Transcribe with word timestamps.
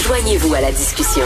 Joignez-vous 0.00 0.54
à 0.54 0.60
la 0.60 0.70
discussion. 0.70 1.24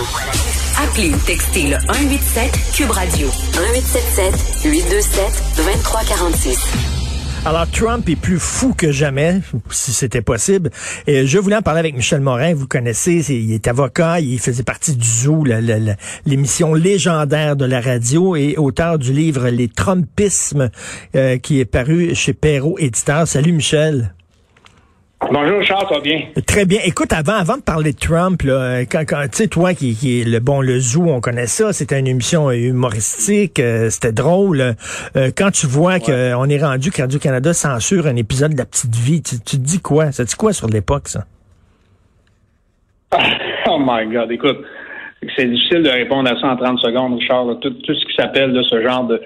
Appelez 0.82 1.10
ou 1.10 1.18
textez 1.26 1.64
le 1.64 1.76
187 1.92 2.72
Cube 2.74 2.90
Radio 2.90 3.26
1877 3.26 4.64
827 4.64 5.42
2346. 5.58 6.58
Alors, 7.44 7.70
Trump 7.70 8.08
est 8.08 8.16
plus 8.16 8.38
fou 8.38 8.72
que 8.72 8.90
jamais, 8.92 9.42
si 9.70 9.92
c'était 9.92 10.22
possible. 10.22 10.70
Et 11.06 11.26
je 11.26 11.38
voulais 11.38 11.56
en 11.56 11.62
parler 11.62 11.80
avec 11.80 11.94
Michel 11.94 12.22
Morin. 12.22 12.54
Vous 12.54 12.66
connaissez, 12.66 13.22
il 13.30 13.52
est 13.52 13.68
avocat, 13.68 14.18
il 14.18 14.40
faisait 14.40 14.62
partie 14.62 14.96
du 14.96 15.06
Zoo, 15.06 15.44
l'émission 16.24 16.72
légendaire 16.72 17.56
de 17.56 17.66
la 17.66 17.82
radio 17.82 18.36
et 18.36 18.56
auteur 18.56 18.98
du 18.98 19.12
livre 19.12 19.50
Les 19.50 19.68
Trumpismes, 19.68 20.70
euh, 21.14 21.36
qui 21.36 21.60
est 21.60 21.66
paru 21.66 22.14
chez 22.14 22.32
Perrault 22.32 22.78
Éditeur. 22.78 23.28
Salut, 23.28 23.52
Michel. 23.52 24.15
Bonjour 25.20 25.62
Charles, 25.62 25.86
ça 25.88 25.94
va 25.94 26.00
bien? 26.00 26.20
Très 26.46 26.66
bien. 26.66 26.78
Écoute, 26.84 27.12
avant, 27.12 27.32
avant 27.32 27.56
de 27.56 27.62
parler 27.62 27.92
de 27.92 27.98
Trump, 27.98 28.42
là, 28.42 28.82
quand, 28.82 29.00
quand 29.08 29.22
tu 29.22 29.38
sais, 29.38 29.48
toi 29.48 29.72
qui, 29.72 29.96
qui 29.96 30.20
est 30.20 30.24
le 30.24 30.40
bon 30.40 30.60
le 30.60 30.78
zoo, 30.78 31.06
on 31.08 31.20
connaît 31.20 31.46
ça, 31.46 31.72
c'était 31.72 31.98
une 31.98 32.06
émission 32.06 32.50
humoristique, 32.50 33.58
euh, 33.58 33.88
c'était 33.88 34.12
drôle. 34.12 34.60
Euh, 35.16 35.30
quand 35.36 35.50
tu 35.50 35.66
vois 35.66 36.00
qu'on 36.00 36.48
est 36.48 36.62
rendu 36.62 36.90
que 36.90 37.00
Radio-Canada 37.00 37.54
censure 37.54 38.06
un 38.06 38.16
épisode 38.16 38.52
de 38.52 38.58
La 38.58 38.66
Petite 38.66 38.94
Vie, 38.94 39.22
tu, 39.22 39.40
te 39.40 39.56
dis 39.56 39.80
quoi? 39.80 40.12
Ça 40.12 40.24
dit 40.24 40.34
quoi 40.34 40.52
sur 40.52 40.68
l'époque, 40.68 41.08
ça? 41.08 41.24
oh 43.68 43.78
my 43.80 44.06
God, 44.12 44.30
écoute, 44.30 44.58
c'est 45.34 45.46
difficile 45.46 45.82
de 45.82 45.90
répondre 45.90 46.30
à 46.30 46.38
ça 46.38 46.48
en 46.48 46.56
30 46.56 46.78
secondes, 46.80 47.18
Richard. 47.18 47.46
Tout, 47.60 47.70
tout 47.70 47.94
ce 47.94 48.04
qui 48.04 48.14
s'appelle 48.16 48.52
de 48.52 48.62
ce 48.62 48.82
genre 48.82 49.04
de, 49.04 49.20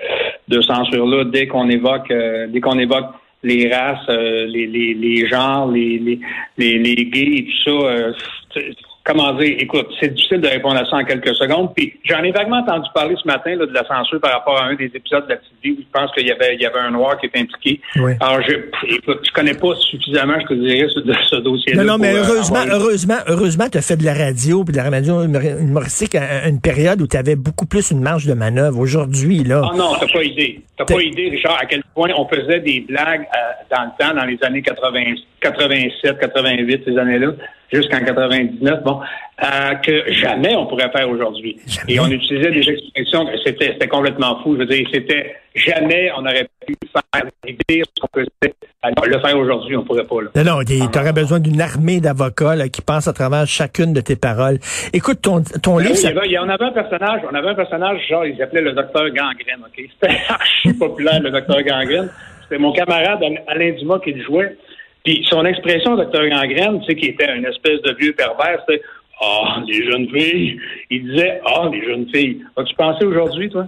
de 0.47 0.61
censure-là, 0.63 1.25
dès 1.25 1.49
qu'on 1.49 1.69
évoque, 1.69 2.11
euh, 2.13 2.47
dès 2.49 2.61
qu'on 2.61 2.79
évoque 2.79 3.07
les 3.43 3.73
races, 3.73 4.09
euh, 4.09 4.47
les, 4.47 4.67
les, 4.67 4.95
les 4.95 5.27
genres, 5.29 5.71
les, 5.71 5.99
les, 5.99 6.21
les, 6.59 6.79
les 6.79 7.07
gays 7.07 7.37
et 7.39 7.45
tout 7.45 7.81
ça. 7.81 8.61
Comment 9.03 9.33
dire, 9.33 9.57
écoute, 9.59 9.89
c'est 9.99 10.13
difficile 10.13 10.43
de 10.43 10.49
répondre 10.49 10.77
à 10.77 10.85
ça 10.85 10.97
en 10.97 11.05
quelques 11.05 11.35
secondes. 11.35 11.73
Puis 11.75 11.99
j'en 12.05 12.23
ai 12.23 12.33
vaguement 12.33 12.59
entendu 12.59 12.87
parler 12.95 13.17
ce 13.21 13.27
matin 13.27 13.57
là, 13.57 13.65
de 13.65 13.73
la 13.73 13.85
censure 13.87 14.21
par 14.21 14.33
rapport 14.33 14.61
à 14.61 14.67
un 14.67 14.75
des 14.75 14.91
épisodes 14.95 15.25
de 15.25 15.31
la 15.31 15.37
petite 15.37 15.55
vie 15.65 15.71
où 15.73 15.77
je 15.81 15.99
pense 15.99 16.13
qu'il 16.13 16.27
y 16.27 16.31
avait, 16.31 16.55
il 16.55 16.61
y 16.61 16.67
avait 16.67 16.81
un 16.81 16.91
noir 16.91 17.19
qui 17.19 17.27
était 17.27 17.41
impliqué. 17.41 17.81
Alors 18.21 18.43
je, 18.43 18.57
écoute, 18.95 19.21
je 19.27 19.33
connais 19.33 19.55
pas 19.55 19.75
suffisamment, 19.77 20.35
je 20.41 20.47
te 20.49 20.55
dirais, 20.55 20.87
ce, 20.95 21.01
ce 21.31 21.37
dossier-là. 21.37 21.83
Non, 21.83 21.93
non, 21.93 21.99
mais 21.99 22.15
euh, 22.15 22.23
heureusement, 22.25 22.65
heureusement, 22.71 23.19
heureusement, 23.27 23.69
tu 23.73 23.79
as 23.79 23.83
fait 23.83 23.97
de 23.97 24.05
la 24.05 24.13
radio 24.13 24.65
puis 24.65 24.73
de 24.73 24.79
la 24.79 24.91
radio 24.91 25.23
humoristique 25.23 26.15
à 26.15 26.47
une 26.49 26.61
période 26.61 27.01
où 27.01 27.07
tu 27.07 27.17
avais 27.17 27.37
beaucoup 27.37 27.67
plus 27.67 27.91
une 27.91 28.03
marge 28.03 28.27
de 28.27 28.35
manœuvre. 28.35 28.79
Aujourd'hui, 28.79 29.45
là. 29.45 29.63
Ah 29.65 29.77
non, 29.77 29.95
t'as 29.99 30.13
pas 30.13 30.23
idée. 30.23 30.61
T'as 30.77 30.85
pas 30.85 31.01
idée, 31.01 31.31
Richard, 31.31 31.59
à 31.59 31.65
quel 31.65 31.83
point 31.95 32.11
on 32.17 32.29
faisait 32.29 32.61
des 32.61 32.81
blagues 32.81 33.23
euh, 33.23 33.75
dans 33.75 33.85
le 33.85 33.91
temps, 33.99 34.15
dans 34.15 34.25
les 34.25 34.39
années 34.43 34.63
80, 34.63 35.15
87, 35.41 36.19
88, 36.19 36.83
ces 36.85 36.99
années-là 36.99 37.33
jusqu'en 37.73 38.01
99, 38.01 38.83
bon, 38.83 39.01
euh, 39.43 39.75
que 39.77 40.13
jamais 40.13 40.55
on 40.57 40.67
pourrait 40.67 40.91
faire 40.91 41.09
aujourd'hui. 41.09 41.57
Et 41.89 41.99
on 42.01 42.09
utilisait 42.09 42.51
des 42.51 42.69
expressions, 42.69 43.27
c'était, 43.45 43.73
c'était 43.73 43.89
complètement 43.89 44.43
fou. 44.43 44.55
Je 44.55 44.61
veux 44.61 44.67
dire, 44.67 44.87
c'était 44.93 45.35
jamais 45.55 46.11
on 46.17 46.21
aurait 46.21 46.49
pu 46.67 46.75
faire 46.93 47.23
dire 47.69 47.85
ce 47.97 48.01
qu'on 48.01 48.21
faisait. 48.21 48.55
Alors, 48.83 49.07
le 49.07 49.19
faire 49.21 49.39
aujourd'hui, 49.39 49.77
on 49.77 49.85
pourrait 49.85 50.05
pas. 50.05 50.23
Là. 50.23 50.31
Non, 50.37 50.59
non, 50.59 50.65
tu 50.65 50.99
aurais 50.99 51.13
besoin 51.13 51.39
d'une 51.39 51.61
armée 51.61 52.01
d'avocats 52.01 52.57
là, 52.57 52.69
qui 52.69 52.81
pensent 52.81 53.09
à 53.09 53.13
travers 53.13 53.47
chacune 53.47 53.93
de 53.93 54.01
tes 54.01 54.17
paroles. 54.17 54.59
Écoute, 54.93 55.21
ton, 55.21 55.43
ton 55.63 55.77
ben 55.77 55.85
livre... 55.85 55.97
ça... 55.97 56.11
il 56.11 56.33
y 56.33 56.37
avait, 56.37 56.39
on 56.39 56.49
avait 56.49 56.65
un 56.65 56.73
personnage, 56.73 57.21
on 57.31 57.35
avait 57.35 57.49
un 57.49 57.55
personnage, 57.55 58.01
genre, 58.09 58.25
il 58.25 58.37
s'appelait 58.39 58.63
le 58.63 58.73
docteur 58.73 59.05
Gangrène, 59.11 59.61
OK? 59.61 59.85
C'était 60.01 60.17
archi 60.29 60.73
populaire, 60.73 61.21
le 61.21 61.31
docteur 61.31 61.63
Gangrène. 61.63 62.11
C'était 62.45 62.59
mon 62.59 62.73
camarade 62.73 63.21
Alain 63.47 63.73
Dumas 63.73 63.99
qui 64.01 64.13
le 64.13 64.25
jouait. 64.25 64.57
Puis 65.05 65.27
son 65.29 65.45
expression, 65.45 65.97
docteur 65.97 66.29
Gangrène, 66.29 66.81
tu 66.81 66.87
sais, 66.87 66.95
qui 66.95 67.07
était 67.07 67.35
une 67.35 67.47
espèce 67.47 67.81
de 67.83 67.95
vieux 67.99 68.13
pervers, 68.13 68.63
c'était 68.69 68.83
Ah, 69.21 69.59
oh, 69.59 69.65
les 69.67 69.85
jeunes 69.91 70.09
filles. 70.09 70.61
Il 70.91 71.05
disait 71.05 71.41
Ah, 71.47 71.63
oh, 71.65 71.71
les 71.73 71.85
jeunes 71.85 72.07
filles. 72.13 72.43
As-tu 72.57 72.75
pensé 72.75 73.05
aujourd'hui, 73.05 73.49
toi? 73.51 73.67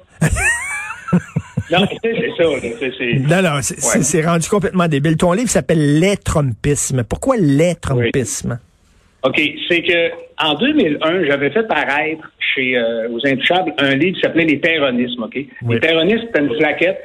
non, 1.71 1.87
c'est 1.91 2.31
ça. 2.31 2.49
Non, 3.29 3.43
non, 3.43 3.61
c'est 3.63 4.25
rendu 4.27 4.49
complètement 4.49 4.89
débile. 4.89 5.17
Ton 5.17 5.33
livre 5.33 5.49
s'appelle 5.49 6.01
Les 6.01 6.17
Trumpismes. 6.17 7.05
Pourquoi 7.05 7.37
les 7.39 7.75
Trumpismes? 7.77 8.59
OK, 9.25 9.41
c'est 9.69 9.83
que 9.83 10.11
en 10.39 10.55
2001, 10.55 11.25
j'avais 11.27 11.51
fait 11.51 11.63
paraître 11.69 12.29
chez 12.55 12.77
euh, 12.77 13.09
aux 13.11 13.25
Intouchables 13.27 13.73
un 13.79 13.95
livre 13.95 14.17
qui 14.17 14.21
s'appelait 14.21 14.45
Les 14.45 14.57
Péronismes. 14.57 15.23
OK? 15.23 15.39
Les 15.69 15.79
Péronismes, 15.79 16.27
c'était 16.27 16.41
une 16.41 16.57
plaquette 16.57 17.01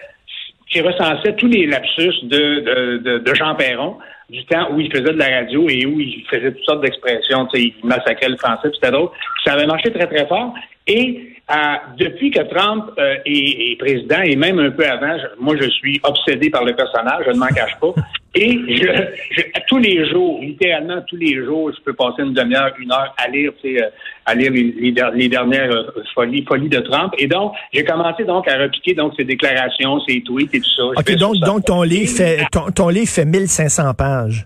qui 0.70 0.82
recensait 0.82 1.34
tous 1.36 1.48
les 1.48 1.68
lapsus 1.68 2.12
de, 2.24 2.98
de, 2.98 3.18
de 3.20 3.34
Jean 3.36 3.56
Perron 3.56 3.98
du 4.30 4.46
temps 4.46 4.72
où 4.72 4.80
il 4.80 4.92
faisait 4.92 5.14
de 5.14 5.20
la 5.20 5.40
radio 5.40 5.70
et 5.70 5.86
où 5.86 6.00
il 6.00 6.26
faisait 6.30 6.52
toutes 6.52 6.66
sortes 6.66 6.82
d'expressions, 6.82 7.48
il 7.54 7.74
massacrait 7.84 8.30
le 8.30 8.38
français, 8.38 8.70
c'était 8.74 8.92
d'autres. 8.92 9.14
Ça 9.46 9.54
avait 9.54 9.66
marché 9.66 9.92
très, 9.92 10.08
très 10.08 10.28
fort. 10.28 10.54
Et 10.88 11.38
euh, 11.50 11.56
depuis 11.98 12.30
que 12.30 12.42
Trump 12.54 12.92
euh, 12.98 13.16
est, 13.26 13.72
est, 13.72 13.78
président, 13.78 14.22
et 14.22 14.36
même 14.36 14.60
un 14.60 14.72
peu 14.72 14.86
avant, 14.86 15.16
moi, 15.40 15.56
je 15.60 15.70
suis 15.70 16.00
obsédé 16.04 16.50
par 16.50 16.66
le 16.66 16.76
personnage, 16.76 17.24
je 17.26 17.32
ne 17.32 17.38
m'en 17.38 17.48
cache 17.48 17.78
pas. 17.80 17.94
Et 18.36 18.52
je, 18.76 19.42
tous 19.68 19.80
les 19.80 20.08
jours, 20.12 20.40
littéralement 20.42 21.02
tous 21.08 21.16
les 21.16 21.44
jours, 21.44 21.72
je 21.76 21.82
peux 21.82 21.94
passer 21.94 22.22
une 22.22 22.34
demi-heure, 22.34 22.72
une 22.78 22.92
heure 22.92 23.16
à 23.18 23.28
lire, 23.30 23.52
tu 23.64 23.74
sais, 23.74 23.82
euh, 23.82 23.90
à 24.28 24.36
lire 24.36 24.52
les, 24.52 24.94
les, 25.16 25.30
dernières 25.30 25.72
folies, 26.14 26.46
folies 26.48 26.70
de 26.70 26.80
Trump. 26.82 27.14
Et 27.18 27.26
donc, 27.26 27.54
j'ai 27.74 27.84
commencé 27.84 28.26
donc 28.26 28.48
à 28.48 28.60
repiquer 28.60 28.94
donc 28.94 29.14
ses 29.18 29.24
déclarations, 29.24 30.02
ses 30.02 30.22
tweets 30.22 30.54
et 30.54 30.60
tout 30.60 30.70
ça. 30.76 30.84
OK, 30.84 31.16
donc, 31.16 31.38
donc 31.38 31.66
ton 31.66 31.82
livre 31.82 32.16
fait 32.16 32.46
ton, 32.52 32.70
ton 32.70 32.90
livre 32.90 33.10
fait 33.10 33.26
1500 33.26 33.94
pages. 33.96 34.46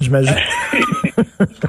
J'imagine. 0.00 0.36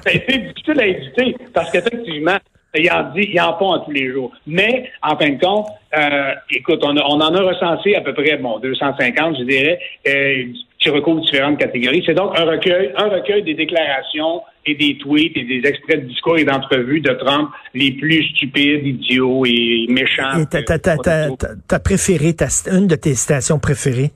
c'est 0.07 0.25
difficile 0.28 0.79
à 0.79 0.85
éditer 0.85 1.35
parce 1.53 1.69
qu'effectivement, 1.69 2.38
il 2.76 2.92
en 2.92 3.12
dit, 3.14 3.30
il 3.34 3.42
en 3.42 3.58
font 3.58 3.80
tous 3.80 3.92
les 3.92 4.12
jours. 4.12 4.32
Mais, 4.48 4.90
en 5.02 5.18
fin 5.18 5.30
de 5.30 5.40
compte, 5.40 5.68
euh, 5.98 6.34
écoute, 6.50 6.80
on, 6.84 6.96
on, 6.96 7.20
en 7.22 7.36
a 7.36 7.42
recensé 7.42 7.96
à 7.96 8.02
peu 8.02 8.14
près, 8.14 8.38
bon, 8.38 8.59
250, 8.59 9.38
je 9.40 9.44
dirais, 9.44 9.80
euh, 10.08 10.46
qui 10.80 10.90
recouvrent 10.90 11.22
différentes 11.22 11.59
catégories. 11.59 12.02
C'est 12.06 12.14
donc 12.14 12.38
un 12.40 12.46
recueil, 12.46 12.92
un 12.96 13.09
recueil 13.09 13.44
des 13.44 13.56
déclarations 13.56 14.42
et 14.66 14.76
des 14.76 14.98
tweets 14.98 15.36
et 15.36 15.44
des 15.44 15.68
extraits 15.68 16.04
de 16.04 16.08
discours 16.08 16.38
et 16.38 16.46
d'entrevues 16.46 17.02
de 17.02 17.12
Trump 17.14 17.50
les 17.74 17.92
plus 17.92 18.24
stupides, 18.36 18.86
idiots 18.86 19.46
et 19.46 19.88
méchants. 19.90 20.40
Et 20.40 20.46
ta, 20.46 20.64
ta, 20.64 20.80
ta, 20.80 21.28
ta, 21.68 21.80
préférée, 21.80 22.34
ta, 22.36 22.48
une 22.72 22.88
de 22.88 22.96
tes 22.96 23.16
citations 23.16 23.59
préférées? 23.59 24.12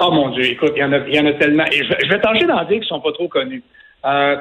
Oh 0.00 0.10
mon 0.12 0.30
Dieu, 0.30 0.44
écoute, 0.44 0.72
il 0.76 0.80
y 0.80 0.84
en 0.84 0.92
a, 0.92 0.98
y 1.08 1.18
en 1.18 1.26
a 1.26 1.32
tellement. 1.34 1.64
Et 1.66 1.78
je, 1.78 1.92
je 2.04 2.08
vais 2.08 2.20
tâcher 2.20 2.46
d'en 2.46 2.64
dire 2.64 2.80
qui 2.80 2.88
sont 2.88 3.00
pas 3.00 3.12
trop 3.12 3.28
connus. 3.28 3.62
Euh, 4.04 4.36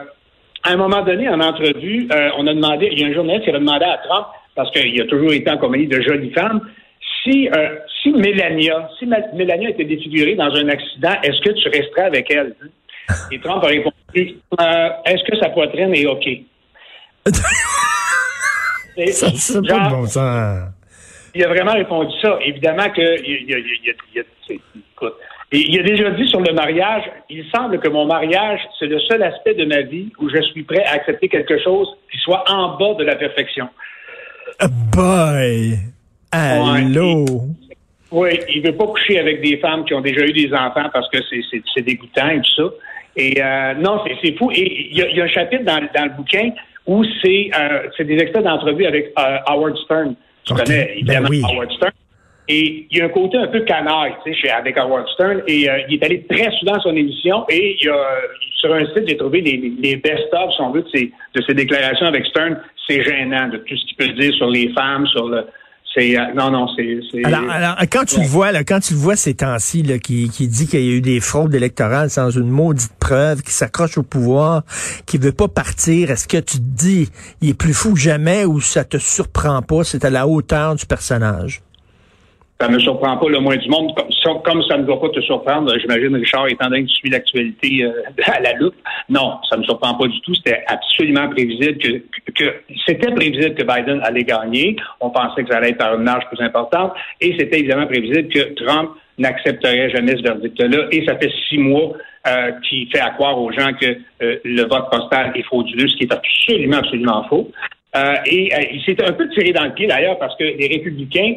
à 0.63 0.71
un 0.71 0.77
moment 0.77 1.01
donné, 1.03 1.29
en 1.29 1.39
entrevue, 1.39 2.07
euh, 2.11 2.29
on 2.37 2.47
a 2.47 2.53
demandé, 2.53 2.89
il 2.91 2.99
y 2.99 3.03
a 3.03 3.07
un 3.07 3.13
journaliste 3.13 3.45
qui 3.45 3.49
a 3.51 3.59
demandé 3.59 3.85
à 3.85 3.97
Trump, 3.97 4.27
parce 4.55 4.71
qu'il 4.71 4.99
a 5.01 5.05
toujours 5.05 5.31
été 5.31 5.49
en 5.49 5.57
compagnie 5.57 5.87
de 5.87 6.01
jolies 6.01 6.31
femmes, 6.31 6.61
si, 7.23 7.49
euh, 7.49 7.75
si 8.01 8.11
Mélania, 8.11 8.89
si 8.97 9.05
Mélania 9.05 9.69
était 9.69 9.85
défigurée 9.85 10.35
dans 10.35 10.53
un 10.53 10.67
accident, 10.69 11.13
est-ce 11.23 11.41
que 11.41 11.51
tu 11.51 11.69
resterais 11.69 12.05
avec 12.05 12.31
elle? 12.31 12.55
Et 13.31 13.39
Trump 13.39 13.63
a 13.63 13.67
répondu, 13.67 14.37
euh, 14.59 14.89
est-ce 15.05 15.23
que 15.29 15.37
sa 15.37 15.49
poitrine 15.49 15.93
est 15.93 16.05
OK? 16.05 16.27
ça, 19.11 19.27
c'est 19.35 19.67
pas 19.67 19.79
de 19.79 19.89
bon 19.89 20.05
sens. 20.05 20.69
Il 21.35 21.43
a 21.43 21.49
vraiment 21.49 21.73
répondu 21.73 22.11
ça. 22.21 22.39
Évidemment 22.41 22.89
que, 22.89 23.21
il, 23.23 23.45
il, 23.47 23.77
il, 23.85 23.95
il 24.49 24.59
écoute, 24.93 25.15
et 25.51 25.59
il 25.59 25.79
a 25.79 25.83
déjà 25.83 26.11
dit 26.11 26.27
sur 26.27 26.41
le 26.41 26.53
mariage, 26.53 27.03
il 27.29 27.45
semble 27.55 27.79
que 27.79 27.87
mon 27.87 28.05
mariage, 28.05 28.59
c'est 28.77 28.87
le 28.87 28.99
seul 28.99 29.23
aspect 29.23 29.53
de 29.53 29.65
ma 29.65 29.81
vie 29.81 30.11
où 30.19 30.29
je 30.29 30.41
suis 30.41 30.63
prêt 30.63 30.83
à 30.83 30.93
accepter 30.93 31.29
quelque 31.29 31.57
chose 31.63 31.87
qui 32.11 32.17
soit 32.17 32.43
en 32.49 32.77
bas 32.77 32.95
de 32.95 33.05
la 33.05 33.15
perfection. 33.15 33.69
boy! 34.93 35.77
Allô? 36.31 37.25
oui, 38.11 38.29
il 38.53 38.61
veut 38.61 38.75
pas 38.75 38.87
coucher 38.87 39.19
avec 39.19 39.41
des 39.41 39.57
femmes 39.57 39.85
qui 39.85 39.93
ont 39.93 40.01
déjà 40.01 40.25
eu 40.25 40.33
des 40.33 40.53
enfants 40.53 40.89
parce 40.91 41.09
que 41.09 41.19
c'est 41.29 41.81
dégoûtant 41.81 42.29
et 42.29 42.41
tout 42.41 42.55
ça. 42.63 42.69
Et 43.15 43.41
euh, 43.41 43.73
non, 43.75 44.03
c'est 44.21 44.37
fou. 44.37 44.51
Et 44.51 44.89
il 44.91 44.97
y, 44.97 45.21
a 45.21 45.23
un 45.23 45.27
chapitre 45.27 45.63
dans, 45.63 45.79
dans 45.95 46.05
le 46.05 46.11
bouquin 46.11 46.51
où 46.85 47.03
c'est 47.21 47.49
euh, 47.59 48.03
des 48.03 48.17
extraits 48.17 48.43
d'entrevue 48.43 48.85
avec 48.85 49.11
euh, 49.17 49.37
Howard 49.47 49.75
Stern. 49.77 50.15
Tu 50.43 50.53
connais 50.53 51.01
ben 51.03 51.25
évidemment 51.25 51.49
Howard 51.49 51.71
Stern. 51.71 51.93
Et 52.49 52.87
il 52.89 52.97
y 52.97 53.01
a 53.01 53.05
un 53.05 53.09
côté 53.09 53.37
un 53.37 53.47
peu 53.47 53.61
canaille, 53.61 54.13
tu 54.25 54.33
sais, 54.35 54.49
avec 54.49 54.77
Howard 54.77 55.07
Stern. 55.09 55.41
Et 55.47 55.69
euh, 55.69 55.79
il 55.89 55.95
est 55.95 56.05
allé 56.05 56.25
très 56.29 56.49
souvent 56.59 56.73
à 56.73 56.79
son 56.79 56.95
émission. 56.95 57.45
Et 57.49 57.77
il 57.81 57.89
a, 57.89 57.95
sur 58.55 58.73
un 58.73 58.85
site, 58.85 59.07
j'ai 59.07 59.17
trouvé 59.17 59.41
les, 59.41 59.73
les 59.79 59.95
best-of, 59.97 60.53
si 60.53 60.61
on 60.61 60.71
veut, 60.71 60.81
de 60.81 60.89
ses, 60.93 61.11
de 61.35 61.41
ses 61.47 61.53
déclarations 61.53 62.05
avec 62.07 62.25
Stern. 62.27 62.57
C'est 62.87 63.03
gênant 63.03 63.49
de 63.49 63.57
tout 63.57 63.75
ce 63.75 63.85
qu'il 63.85 63.97
peut 63.97 64.13
dire 64.13 64.33
sur 64.35 64.49
les 64.49 64.69
femmes, 64.73 65.05
sur 65.07 65.27
le, 65.27 65.45
euh, 65.97 66.33
non, 66.35 66.51
non, 66.51 66.67
c'est. 66.75 67.25
Alors, 67.25 67.49
alors, 67.49 67.75
quand 67.91 68.05
tu 68.05 68.19
le 68.19 68.27
vois, 68.27 68.51
là, 68.51 68.63
quand 68.63 68.79
tu 68.79 68.93
le 68.93 68.99
vois 68.99 69.15
ces 69.15 69.33
temps-ci, 69.33 69.83
qui, 69.99 70.29
qui 70.29 70.47
dit 70.47 70.67
qu'il 70.67 70.81
y 70.81 70.93
a 70.93 70.95
eu 70.97 71.01
des 71.01 71.19
fraudes 71.19 71.55
électorales 71.55 72.09
sans 72.09 72.29
une 72.29 72.49
maudite 72.49 72.93
preuve, 72.99 73.41
qui 73.41 73.51
s'accroche 73.51 73.97
au 73.97 74.03
pouvoir, 74.03 74.63
qui 75.05 75.17
veut 75.17 75.31
pas 75.31 75.47
partir, 75.47 76.11
est-ce 76.11 76.27
que 76.27 76.37
tu 76.37 76.57
te 76.57 76.63
dis, 76.63 77.09
il 77.41 77.49
est 77.49 77.57
plus 77.57 77.73
fou 77.73 77.93
que 77.93 77.99
jamais 77.99 78.45
ou 78.45 78.61
ça 78.61 78.83
te 78.83 78.97
surprend 78.97 79.61
pas, 79.61 79.83
c'est 79.83 80.05
à 80.05 80.09
la 80.09 80.27
hauteur 80.27 80.75
du 80.75 80.85
personnage? 80.85 81.61
Ça 82.59 82.67
me 82.69 82.79
surprend 82.79 83.17
pas 83.17 83.29
le 83.29 83.39
moins 83.39 83.55
du 83.55 83.69
monde, 83.69 83.93
comme, 84.43 84.63
ça 84.63 84.77
ne 84.77 84.83
va 84.83 84.97
pas 84.97 85.09
te 85.09 85.19
surprendre, 85.21 85.71
j'imagine, 85.79 86.15
Richard, 86.15 86.47
étant 86.47 86.69
donné 86.69 86.83
que 86.83 86.87
tu 86.87 86.95
suis 86.95 87.09
l'actualité 87.09 87.83
euh, 87.83 87.91
à 88.25 88.39
la 88.39 88.53
loupe. 88.53 88.75
Non, 89.09 89.37
ça 89.47 89.55
ne 89.55 89.61
me 89.61 89.65
surprend 89.65 89.93
pas 89.93 90.07
du 90.07 90.19
tout. 90.21 90.33
C'était 90.33 90.63
absolument 90.67 91.29
prévisible 91.29 91.77
que, 91.77 92.31
que, 92.33 92.55
c'était 92.87 93.11
prévisible 93.11 93.53
que 93.53 93.63
Biden 93.63 94.01
allait 94.03 94.23
gagner. 94.23 94.75
On 95.01 95.11
pensait 95.11 95.43
que 95.43 95.51
ça 95.51 95.57
allait 95.57 95.69
être 95.69 95.77
par 95.77 95.95
une 95.95 96.03
marge 96.03 96.25
plus 96.31 96.43
importante. 96.43 96.93
Et 97.21 97.35
c'était 97.37 97.59
évidemment 97.59 97.85
prévisible 97.85 98.27
que 98.29 98.53
Trump 98.63 98.89
n'accepterait 99.19 99.91
jamais 99.91 100.17
ce 100.17 100.23
verdict-là. 100.23 100.87
Et 100.91 101.05
ça 101.05 101.15
fait 101.17 101.31
six 101.49 101.57
mois 101.57 101.93
euh, 102.27 102.51
qu'il 102.67 102.89
fait 102.91 102.99
croire 103.15 103.39
aux 103.39 103.51
gens 103.51 103.71
que 103.79 103.85
euh, 104.21 104.37
le 104.43 104.63
vote 104.63 104.89
postal 104.91 105.31
est 105.35 105.43
frauduleux, 105.43 105.87
ce 105.87 105.95
qui 105.95 106.03
est 106.03 106.13
absolument, 106.13 106.77
absolument 106.77 107.23
faux. 107.29 107.51
Euh, 107.95 108.15
et 108.25 108.51
il 108.73 108.83
s'est 108.83 109.01
un 109.03 109.13
peu 109.13 109.29
tiré 109.29 109.51
dans 109.53 109.63
le 109.63 109.73
pied 109.73 109.87
d'ailleurs 109.87 110.19
parce 110.19 110.35
que 110.37 110.43
les 110.43 110.67
républicains 110.67 111.35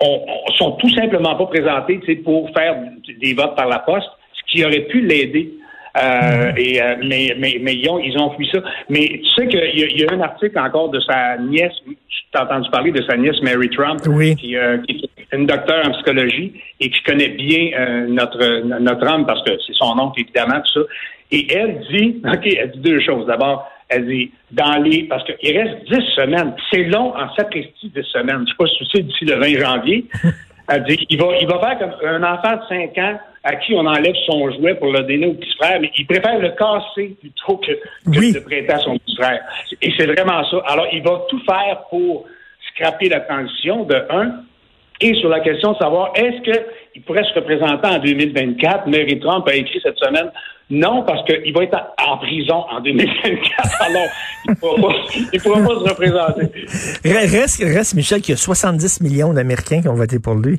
on, 0.00 0.52
sont 0.56 0.72
tout 0.72 0.90
simplement 0.90 1.34
pas 1.36 1.46
présentés 1.46 1.98
pour 2.24 2.50
faire 2.50 2.76
des 3.20 3.34
votes 3.34 3.56
par 3.56 3.68
la 3.68 3.80
poste, 3.80 4.08
ce 4.32 4.52
qui 4.52 4.64
aurait 4.64 4.86
pu 4.86 5.00
l'aider. 5.00 5.52
Euh, 5.96 6.00
mm-hmm. 6.00 6.58
et, 6.58 6.82
euh, 6.82 6.96
mais, 7.04 7.36
mais, 7.38 7.58
mais 7.60 7.74
ils 7.74 7.88
ont, 7.88 8.00
ils 8.00 8.18
ont 8.18 8.30
fui 8.34 8.48
ça. 8.52 8.58
Mais 8.88 9.06
tu 9.06 9.28
sais 9.36 9.46
qu'il 9.46 9.78
y, 9.78 10.00
y, 10.00 10.04
a 10.04 10.12
un 10.12 10.20
article 10.20 10.58
encore 10.58 10.88
de 10.88 10.98
sa 11.00 11.36
nièce, 11.38 11.72
tu 11.86 12.18
as 12.34 12.42
entendu 12.42 12.68
parler 12.70 12.90
de 12.90 13.02
sa 13.02 13.16
nièce 13.16 13.40
Mary 13.42 13.70
Trump, 13.70 14.00
qui, 14.36 14.56
euh, 14.56 14.78
qui, 14.78 15.08
est 15.18 15.36
une 15.36 15.46
docteure 15.46 15.86
en 15.86 15.92
psychologie 15.92 16.52
et 16.80 16.90
qui 16.90 17.02
connaît 17.04 17.28
bien 17.28 17.70
euh, 17.78 18.06
notre, 18.08 18.62
notre 18.80 19.06
homme 19.06 19.24
parce 19.24 19.42
que 19.44 19.52
c'est 19.64 19.74
son 19.74 19.96
oncle, 19.98 20.20
évidemment, 20.20 20.60
tout 20.62 20.80
ça. 20.80 20.86
Et 21.30 21.46
elle 21.54 21.80
dit, 21.90 22.20
OK, 22.26 22.46
elle 22.46 22.72
dit 22.72 22.80
deux 22.80 23.00
choses. 23.00 23.26
D'abord, 23.26 23.70
dit, 24.02 24.30
dans 24.50 24.82
les, 24.82 25.04
parce 25.04 25.24
qu'il 25.24 25.58
reste 25.58 25.84
dix 25.90 26.04
semaines. 26.14 26.54
C'est 26.70 26.84
long 26.84 27.14
en 27.16 27.32
sacristie, 27.34 27.90
dix 27.94 28.04
semaines. 28.12 28.44
Je 28.46 28.50
sais 28.50 28.56
pas 28.58 28.66
si 28.66 28.90
sais, 28.90 29.02
d'ici 29.02 29.24
le 29.24 29.36
20 29.36 29.60
janvier. 29.60 30.06
Elle 30.68 30.84
dit, 30.84 31.06
il 31.10 31.18
va, 31.18 31.26
il 31.40 31.46
va 31.46 31.60
faire 31.60 31.78
comme 31.78 32.08
un 32.08 32.22
enfant 32.22 32.56
de 32.56 32.62
5 32.68 32.98
ans 32.98 33.20
à 33.44 33.56
qui 33.56 33.74
on 33.74 33.84
enlève 33.86 34.14
son 34.26 34.50
jouet 34.52 34.74
pour 34.74 34.90
le 34.90 35.00
donner 35.00 35.26
au 35.26 35.34
petit 35.34 35.54
frère, 35.56 35.78
mais 35.78 35.90
il 35.98 36.06
préfère 36.06 36.38
le 36.38 36.48
casser 36.50 37.14
plutôt 37.20 37.58
que, 37.58 37.72
de 38.06 38.34
le 38.34 38.42
prêter 38.42 38.72
à 38.72 38.78
son 38.78 38.96
petit 38.98 39.16
frère. 39.16 39.40
Et 39.82 39.92
c'est 39.96 40.06
vraiment 40.06 40.42
ça. 40.50 40.62
Alors, 40.66 40.86
il 40.92 41.02
va 41.02 41.22
tout 41.28 41.40
faire 41.44 41.82
pour 41.90 42.24
scraper 42.70 43.10
la 43.10 43.20
transition, 43.20 43.84
de 43.84 43.96
un, 44.08 44.44
et 45.00 45.14
sur 45.14 45.28
la 45.28 45.40
question 45.40 45.72
de 45.72 45.78
savoir 45.78 46.12
est-ce 46.14 46.42
qu'il 46.42 47.02
pourrait 47.02 47.24
se 47.24 47.34
représenter 47.34 47.86
en 47.86 47.98
2024. 47.98 48.86
Mary 48.86 49.18
Trump 49.18 49.48
a 49.48 49.54
écrit 49.54 49.80
cette 49.82 49.98
semaine 49.98 50.30
non, 50.70 51.02
parce 51.02 51.24
qu'il 51.26 51.52
va 51.52 51.64
être 51.64 51.78
en 52.06 52.16
prison 52.18 52.64
en 52.70 52.80
2024. 52.80 53.82
Alors, 53.82 54.06
il 54.46 54.50
ne 54.50 54.56
pourra, 54.56 54.76
pas 54.80 55.74
se 55.74 55.90
représenter. 55.90 56.50
Reste, 57.04 57.62
reste, 57.62 57.94
Michel, 57.94 58.22
qu'il 58.22 58.32
y 58.32 58.34
a 58.34 58.38
70 58.38 59.02
millions 59.02 59.34
d'Américains 59.34 59.82
qui 59.82 59.88
ont 59.88 59.94
voté 59.94 60.18
pour 60.18 60.34
lui. 60.34 60.58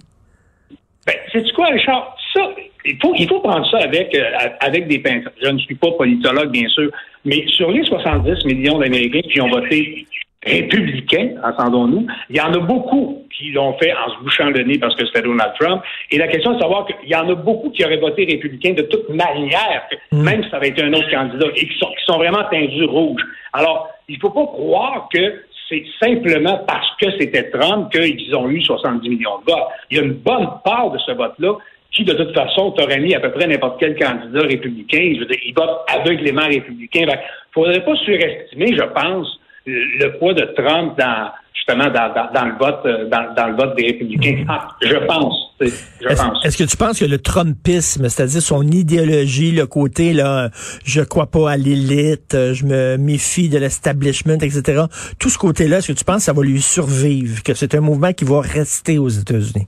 Ben, 1.08 1.16
c'est 1.32 1.52
quoi, 1.54 1.68
Richard? 1.68 2.16
Ça, 2.34 2.42
il 2.86 2.98
faut, 3.02 3.14
il 3.18 3.28
faut 3.28 3.40
prendre 3.40 3.68
ça 3.72 3.80
avec, 3.80 4.14
euh, 4.14 4.24
avec 4.60 4.88
des 4.88 5.00
pincettes. 5.00 5.34
Je 5.42 5.50
ne 5.50 5.58
suis 5.58 5.76
pas 5.76 5.92
politologue, 5.98 6.52
bien 6.52 6.68
sûr, 6.70 6.92
mais 7.24 7.44
sur 7.48 7.72
les 7.72 7.84
70 7.84 8.46
millions 8.46 8.78
d'Américains 8.78 9.28
qui 9.28 9.42
ont 9.42 9.50
voté 9.50 10.06
républicains, 10.46 11.32
entendons-nous, 11.44 12.06
il 12.30 12.36
y 12.36 12.42
en 12.42 12.54
a 12.54 12.60
beaucoup 12.60 13.24
qui 13.36 13.52
l'ont 13.52 13.78
fait 13.78 13.94
en 13.94 14.10
se 14.12 14.24
bouchant 14.24 14.50
le 14.50 14.64
nez 14.64 14.78
parce 14.78 14.96
que 14.96 15.06
c'était 15.06 15.24
Donald 15.24 15.54
Trump. 15.60 15.82
Et 16.12 16.18
la 16.18 16.28
question 16.28 16.52
est 16.52 16.56
de 16.56 16.62
savoir 16.62 16.86
qu'il 16.86 17.10
y 17.10 17.16
en 17.16 17.28
a 17.30 17.36
beaucoup 17.36 17.70
qui 17.72 17.84
auraient 17.84 17.98
voté 17.98 18.26
républicain 18.26 18.74
de 18.74 18.84
toute 18.84 19.10
manière, 19.10 19.84
mm. 20.12 20.22
même 20.22 20.44
si 20.44 20.50
ça 20.50 20.58
avait 20.58 20.70
été 20.70 20.84
un 20.84 20.94
autre 20.94 21.10
candidat, 21.10 21.48
et 21.56 21.68
qui 21.68 21.78
sont, 21.78 21.90
qui 21.98 22.06
sont 22.06 22.18
vraiment 22.18 22.44
tendus 22.52 22.86
rouges. 22.86 23.24
Alors, 23.54 23.90
il 24.08 24.16
ne 24.16 24.20
faut 24.20 24.30
pas 24.30 24.46
croire 24.46 25.10
que 25.12 25.42
c'est 25.68 25.84
simplement 26.00 26.64
parce 26.68 26.88
que 27.02 27.08
c'était 27.20 27.50
Trump 27.50 27.92
qu'ils 27.92 28.36
ont 28.36 28.50
eu 28.50 28.62
70 28.62 29.10
millions 29.10 29.40
de 29.40 29.52
votes. 29.52 29.68
Il 29.90 29.98
y 29.98 30.00
a 30.00 30.04
une 30.04 30.14
bonne 30.14 30.48
part 30.64 30.92
de 30.92 31.00
ce 31.00 31.12
vote-là 31.12 31.54
qui, 31.92 32.04
de 32.04 32.14
toute 32.14 32.34
façon, 32.36 32.72
t'aurait 32.72 33.00
mis 33.00 33.16
à 33.16 33.20
peu 33.20 33.32
près 33.32 33.48
n'importe 33.48 33.80
quel 33.80 33.98
candidat 33.98 34.42
républicain. 34.42 35.14
Je 35.16 35.20
veux 35.22 35.26
dire, 35.26 35.40
il 35.44 35.54
vote 35.56 35.82
aveuglément 35.88 36.46
républicain. 36.46 37.02
Il 37.02 37.08
ne 37.08 37.14
faudrait 37.52 37.84
pas 37.84 37.96
surestimer, 37.96 38.76
je 38.76 38.84
pense, 38.84 39.40
le 39.66 40.18
poids 40.18 40.34
de 40.34 40.46
Trump 40.56 40.98
dans 40.98 41.32
justement 41.54 41.90
dans, 41.90 42.32
dans, 42.34 42.46
le 42.46 42.58
vote 42.58 42.86
euh, 42.86 43.10
dans, 43.10 43.34
dans, 43.34 43.48
le 43.48 43.56
vote 43.56 43.76
des 43.76 43.88
républicains. 43.88 44.44
Mm-hmm. 44.44 44.46
Ah, 44.48 44.68
je 44.82 44.96
pense. 45.06 45.52
Je 45.60 45.66
est-ce, 45.66 46.22
pense. 46.22 46.46
Est-ce 46.46 46.58
que 46.58 46.64
tu 46.64 46.78
penses 46.78 47.00
que 47.00 47.06
le 47.06 47.18
Trumpisme, 47.18 48.08
c'est-à-dire 48.10 48.42
son 48.42 48.64
idéologie, 48.64 49.52
le 49.52 49.66
côté 49.66 50.14
là, 50.14 50.50
je 50.84 51.02
crois 51.02 51.28
pas 51.28 51.52
à 51.52 51.58
l'élite, 51.58 52.34
je 52.54 52.66
me 52.66 52.98
méfie 52.98 53.50
de 53.50 53.58
l'establishment, 53.58 54.40
etc. 54.42 54.84
Tout 55.18 55.30
ce 55.30 55.38
côté-là, 55.38 55.78
est-ce 55.78 55.94
que 55.94 55.98
tu 55.98 56.06
penses 56.06 56.18
que 56.18 56.24
ça 56.24 56.34
va 56.34 56.44
lui 56.44 56.62
survivre, 56.62 57.42
que 57.42 57.54
c'est 57.54 57.74
un 57.74 57.82
mouvement 57.82 58.14
qui 58.14 58.26
va 58.26 58.42
rester 58.42 58.98
aux 58.98 59.10
États-Unis? 59.10 59.68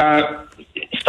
Euh, 0.00 0.22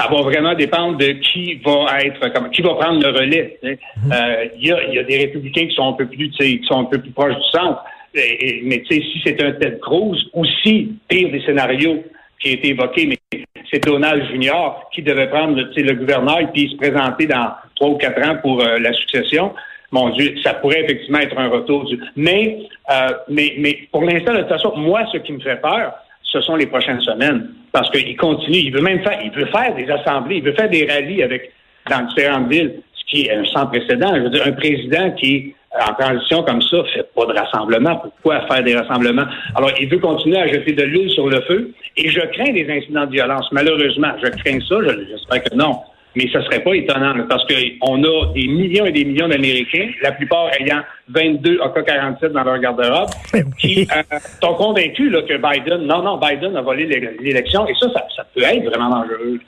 ça 0.02 0.08
va 0.08 0.22
vraiment 0.22 0.54
dépendre 0.56 0.98
de 0.98 1.12
qui 1.12 1.56
va 1.64 2.02
être, 2.04 2.50
qui 2.52 2.62
va 2.62 2.74
prendre 2.76 3.02
le 3.02 3.10
relais. 3.10 3.60
Mm-hmm. 3.64 3.78
Euh, 4.12 4.46
il 4.58 4.68
y, 4.68 4.72
a, 4.72 4.84
y, 4.94 5.00
a, 5.00 5.04
des 5.04 5.18
républicains 5.18 5.68
qui 5.68 5.76
sont 5.76 5.90
un 5.90 5.94
peu 5.94 6.08
plus, 6.08 6.30
qui 6.30 6.62
sont 6.68 6.80
un 6.80 6.86
peu 6.86 7.00
plus 7.00 7.12
proches 7.12 7.36
du 7.36 7.50
centre. 7.52 7.84
mais 8.14 8.84
si 8.90 9.22
c'est 9.24 9.42
un 9.44 9.52
Ted 9.52 9.80
Cruz, 9.80 10.18
aussi, 10.34 10.94
pire 11.08 11.32
des 11.32 11.42
scénarios 11.46 12.04
qui 12.40 12.50
a 12.50 12.54
été 12.54 12.70
évoqué, 12.70 13.06
mais 13.06 13.44
c'est 13.72 13.86
Donald 13.86 14.26
Junior 14.32 14.90
qui 14.94 15.04
devait 15.04 15.30
prendre 15.30 15.56
le, 15.56 15.82
le 15.82 15.94
gouverneur 15.94 16.40
et 16.40 16.48
puis 16.48 16.70
se 16.72 16.78
présenter 16.78 17.28
dans 17.28 17.52
trois 17.76 17.90
ou 17.90 17.98
quatre 17.98 18.22
ans 18.28 18.38
pour 18.42 18.62
euh, 18.62 18.80
la 18.80 18.94
succession. 18.94 19.54
Mon 19.92 20.10
Dieu, 20.10 20.36
ça 20.42 20.56
pourrait 20.56 20.82
effectivement 20.84 21.20
être 21.20 21.38
un 21.38 21.50
retour. 21.50 21.86
Du... 21.86 22.00
Mais, 22.16 22.60
euh, 22.90 23.10
mais, 23.30 23.54
mais 23.60 23.88
pour 23.92 24.04
l'instant, 24.04 24.34
de 24.34 24.40
toute 24.40 24.50
façon, 24.50 24.74
moi, 24.78 25.06
ce 25.12 25.18
qui 25.20 25.34
me 25.34 25.40
fait 25.42 25.62
peur, 25.62 25.94
ce 26.32 26.42
sont 26.42 26.56
les 26.56 26.68
prochaines 26.68 27.02
semaines. 27.02 27.50
Parce 27.72 27.90
qu'il 27.92 28.16
continue, 28.18 28.58
il 28.58 28.74
veut 28.74 28.82
même 28.82 29.02
faire, 29.04 29.20
il 29.24 29.32
veut 29.32 29.46
faire 29.46 29.76
des 29.76 29.90
assemblées, 29.90 30.38
il 30.38 30.44
veut 30.44 30.54
faire 30.54 30.70
des 30.70 30.86
rallyes 30.86 31.24
avec 31.24 31.52
dans 31.90 32.02
différentes 32.04 32.50
villes, 32.50 32.76
ce 32.94 33.06
qui 33.10 33.22
est 33.24 33.46
sans 33.52 33.68
précédent. 33.68 34.14
Je 34.16 34.22
veux 34.22 34.30
dire, 34.30 34.46
un 34.46 34.52
président 34.52 35.12
qui 35.12 35.36
est 35.36 35.56
en 35.80 35.94
transition 35.94 36.44
comme 36.44 36.62
ça 36.62 36.84
fait 36.94 37.08
pas 37.16 37.26
de 37.26 37.34
rassemblement. 37.34 37.96
Pourquoi 37.98 38.42
faire 38.48 38.64
des 38.64 38.76
rassemblements? 38.76 39.26
Alors, 39.56 39.72
il 39.80 39.90
veut 39.90 40.00
continuer 40.00 40.38
à 40.38 40.48
jeter 40.48 40.74
de 40.74 40.84
l'huile 40.84 41.10
sur 41.12 41.30
le 41.30 41.42
feu 41.42 41.74
et 41.98 42.10
je 42.10 42.20
crains 42.20 42.52
des 42.52 42.70
incidents 42.70 43.06
de 43.06 43.12
violence. 43.12 43.48
Malheureusement, 43.52 44.12
je 44.22 44.30
crains 44.30 44.60
ça. 44.68 44.76
J'espère 45.10 45.44
que 45.44 45.56
non. 45.56 45.80
Mais 46.16 46.28
ce 46.28 46.42
serait 46.42 46.60
pas 46.60 46.74
étonnant 46.74 47.16
parce 47.30 47.46
qu'on 47.46 48.04
a 48.04 48.34
des 48.34 48.48
millions 48.48 48.86
et 48.86 48.92
des 48.92 49.06
millions 49.06 49.30
d'Américains, 49.30 49.92
la 50.02 50.12
plupart 50.12 50.50
ayant 50.60 50.82
22 51.14 51.60
AK-47 51.62 52.30
dans 52.30 52.44
leur 52.44 52.60
garde-robe, 52.60 53.10
qui 53.60 53.88
euh, 53.92 54.18
sont 54.42 54.54
convaincus 54.56 55.12
là, 55.12 55.22
que 55.22 55.36
Biden, 55.38 55.88
non, 55.88 56.04
non, 56.04 56.20
Biden 56.20 56.56
a 56.56 56.62
volé 56.62 56.86
l'élection. 57.20 57.68
Et 57.68 57.74
ça, 57.80 57.88
ça, 58.16 58.26
peut 58.34 58.44
être 58.44 58.66
vraiment 58.66 58.90
dangereux. 58.90 59.40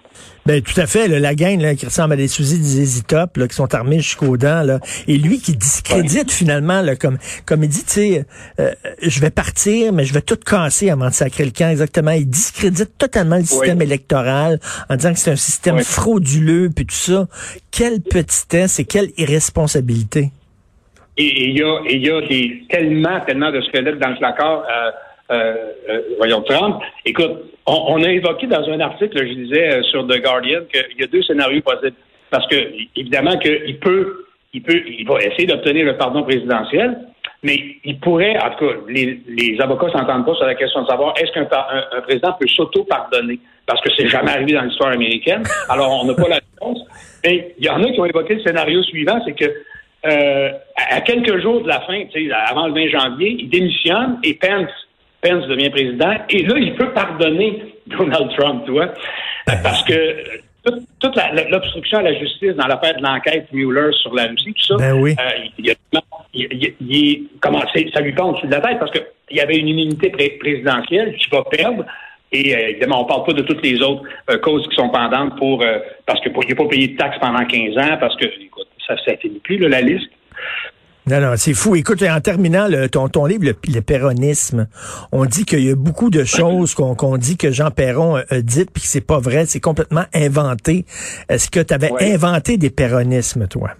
Ben 0.45 0.62
tout 0.62 0.80
à 0.80 0.86
fait. 0.88 1.07
la 1.07 1.36
gang 1.36 1.62
là, 1.62 1.74
qui 1.74 1.86
ressemble 1.86 2.13
à 2.13 2.15
des 2.18 2.27
sous 2.27 2.44
des 2.44 2.86
là, 3.13 3.48
qui 3.48 3.56
sont 3.56 3.74
armés 3.74 4.00
jusqu'aux 4.00 4.36
dents, 4.36 4.63
là, 4.63 4.80
et 5.07 5.18
lui 5.18 5.39
qui 5.39 5.56
discrédite 5.56 6.31
finalement, 6.31 6.82
là, 6.82 6.96
comme 6.96 7.17
comme 7.46 7.63
il 7.63 7.70
dit, 7.70 7.84
tu 7.86 7.91
sais, 7.91 8.25
euh, 8.60 8.74
je 9.01 9.22
vais 9.22 9.29
partir, 9.29 9.93
mais 9.93 10.03
je 10.03 10.13
vais 10.13 10.22
tout 10.22 10.36
casser 10.38 10.89
avant 10.89 11.08
de 11.08 11.13
sacrer 11.13 11.46
le 11.46 11.51
camp. 11.51 11.70
Exactement. 11.70 12.12
Il 12.12 12.29
discrédite 12.29 12.98
totalement 12.98 13.38
le 13.38 13.46
système 13.46 13.82
électoral 13.82 14.60
en 14.89 14.96
disant 14.96 15.13
que 15.13 15.20
c'est 15.20 15.32
un 15.32 15.38
système 15.38 15.79
frauduleux 15.79 16.70
puis 16.75 16.86
tout 16.86 16.96
ça. 16.96 17.27
Quelle 17.72 18.01
petitesse 18.01 18.79
et 18.79 18.86
quelle 18.86 19.12
irresponsabilité. 19.17 20.32
Et 21.17 21.50
il 21.50 21.58
y 21.58 22.10
a, 22.10 22.22
tellement, 22.70 23.20
tellement 23.22 23.51
de 23.51 23.62
squelettes 23.62 24.00
dans 24.00 24.10
le 24.10 24.15
placard. 24.15 24.63
Euh, 24.63 24.91
euh, 25.32 25.55
euh, 25.89 26.01
voyons, 26.17 26.41
Trump. 26.41 26.82
Écoute, 27.05 27.32
on, 27.65 28.03
a 28.03 28.10
évoqué 28.10 28.48
dans 28.48 28.63
un 28.70 28.79
article, 28.79 29.17
je 29.25 29.34
disais, 29.34 29.74
euh, 29.74 29.84
sur 29.84 30.05
The 30.05 30.22
Guardian, 30.22 30.62
qu'il 30.72 31.00
y 31.00 31.03
a 31.03 31.08
deux 31.08 31.24
scénarios 31.24 31.62
possibles. 31.62 31.96
Parce 32.29 32.48
que, 32.48 32.55
évidemment, 32.96 33.38
qu'il 33.38 33.79
peut, 33.79 34.25
il 34.53 34.62
peut, 34.62 34.82
il 34.86 35.08
va 35.08 35.20
essayer 35.22 35.46
d'obtenir 35.46 35.86
le 35.86 35.98
pardon 35.98 36.24
présidentiel, 36.24 36.98
mais 37.41 37.58
il 37.84 38.00
pourrait, 38.00 38.38
en 38.38 38.50
tout 38.51 38.65
cas, 38.65 38.75
les, 38.89 39.22
les 39.27 39.60
avocats 39.62 39.91
s'entendent 39.91 40.25
pas 40.25 40.36
sur 40.36 40.46
la 40.46 40.55
question 40.55 40.82
de 40.82 40.88
savoir 40.88 41.13
est-ce 41.17 41.32
qu'un 41.32 41.48
un, 41.51 42.01
président 42.01 42.34
peut 42.39 42.48
s'auto-pardonner? 42.48 43.39
Parce 43.65 43.82
que 43.82 43.89
c'est 43.96 44.08
jamais 44.08 44.32
arrivé 44.32 44.53
dans 44.53 44.63
l'histoire 44.63 44.91
américaine. 44.91 45.43
Alors, 45.70 46.01
on 46.01 46.05
n'a 46.05 46.15
pas 46.15 46.27
la 46.27 46.39
réponse. 46.39 46.79
Mais 47.24 47.53
il 47.58 47.65
y 47.65 47.70
en 47.70 47.82
a 47.82 47.91
qui 47.91 48.00
ont 48.00 48.05
évoqué 48.05 48.36
le 48.36 48.41
scénario 48.41 48.84
suivant, 48.84 49.22
c'est 49.25 49.34
que 49.34 49.46
euh, 50.05 50.50
à 50.93 51.01
quelques 51.01 51.41
jours 51.41 51.62
de 51.62 51.67
la 51.67 51.81
fin, 51.81 52.03
avant 52.47 52.67
le 52.67 52.73
20 52.73 52.88
janvier, 52.89 53.35
il 53.39 53.50
démissionne 53.50 54.19
et 54.23 54.33
Pence 54.35 54.69
Pence 55.23 55.47
devient 55.47 55.69
président, 55.69 56.15
et 56.29 56.43
là, 56.43 56.55
il 56.57 56.75
peut 56.75 56.91
pardonner 56.91 57.63
Donald 57.88 58.29
Trump, 58.38 58.63
tu 58.65 58.71
vois, 58.71 58.89
parce 59.45 59.81
que 59.83 60.23
toute, 61.00 61.19
l'obstruction 61.50 62.00
à 62.00 62.01
la 62.03 62.19
justice 62.19 62.53
dans 62.55 62.67
l'affaire 62.67 62.97
de 62.97 63.03
l'enquête 63.03 63.47
Mueller 63.51 63.91
sur 64.01 64.13
la 64.13 64.27
Russie, 64.27 64.53
tout 64.53 64.63
ça, 64.63 64.75
ben 64.77 64.93
oui. 64.93 65.15
il, 66.33 67.27
comment, 67.39 67.62
ça 67.93 68.01
lui 68.01 68.13
pend 68.13 68.31
au-dessus 68.31 68.47
de 68.47 68.51
la 68.51 68.62
tête 68.62 68.79
parce 68.79 68.91
qu'il 68.91 69.38
y 69.38 69.39
avait 69.39 69.57
une 69.57 69.67
immunité 69.69 70.09
présidentielle 70.39 71.15
qui 71.15 71.29
va 71.29 71.43
perdre. 71.43 71.85
Et 72.31 72.55
euh, 72.55 72.69
évidemment, 72.69 73.01
on 73.01 73.05
parle 73.05 73.25
pas 73.25 73.33
de 73.33 73.43
toutes 73.43 73.63
les 73.63 73.79
autres 73.81 74.03
euh, 74.29 74.39
causes 74.39 74.67
qui 74.67 74.75
sont 74.75 74.89
pendantes 74.89 75.38
pour 75.38 75.62
euh, 75.62 75.77
parce 76.05 76.19
que 76.21 76.29
pour, 76.29 76.43
il 76.43 76.50
n'a 76.50 76.55
pas 76.55 76.67
payé 76.67 76.88
de 76.88 76.97
taxes 76.97 77.19
pendant 77.19 77.45
15 77.45 77.77
ans, 77.77 77.97
parce 78.00 78.15
que 78.15 78.25
écoute, 78.25 78.67
ça 78.88 78.95
ne 78.95 79.17
finit 79.17 79.39
plus 79.39 79.57
là, 79.57 79.69
la 79.69 79.81
liste. 79.81 80.09
Non, 81.05 81.19
non, 81.19 81.33
c'est 81.36 81.53
fou. 81.53 81.75
Écoute, 81.75 82.01
en 82.01 82.22
terminant 82.22 82.67
le, 82.69 82.88
ton, 82.88 83.10
ton 83.10 83.25
livre, 83.25 83.43
le, 83.45 83.81
péronisme, 83.81 84.67
on 85.12 85.25
dit 85.25 85.43
qu'il 85.43 85.65
y 85.65 85.69
a 85.69 85.75
beaucoup 85.75 86.10
de 86.10 86.24
choses 86.24 86.75
qu'on 86.75 87.17
dit 87.17 87.36
que 87.36 87.51
Jean 87.51 87.72
Perron 87.72 88.15
a 88.15 88.41
dit, 88.41 88.65
puis 88.65 88.81
que 88.81 88.88
c'est 88.88 89.05
pas 89.05 89.19
vrai, 89.19 89.45
c'est 89.45 89.60
complètement 89.60 90.05
inventé. 90.13 90.86
Est-ce 91.27 91.51
que 91.51 91.60
tu 91.60 91.74
avais 91.74 91.91
inventé 92.00 92.57
des 92.57 92.69
péronismes, 92.69 93.48
toi? 93.48 93.72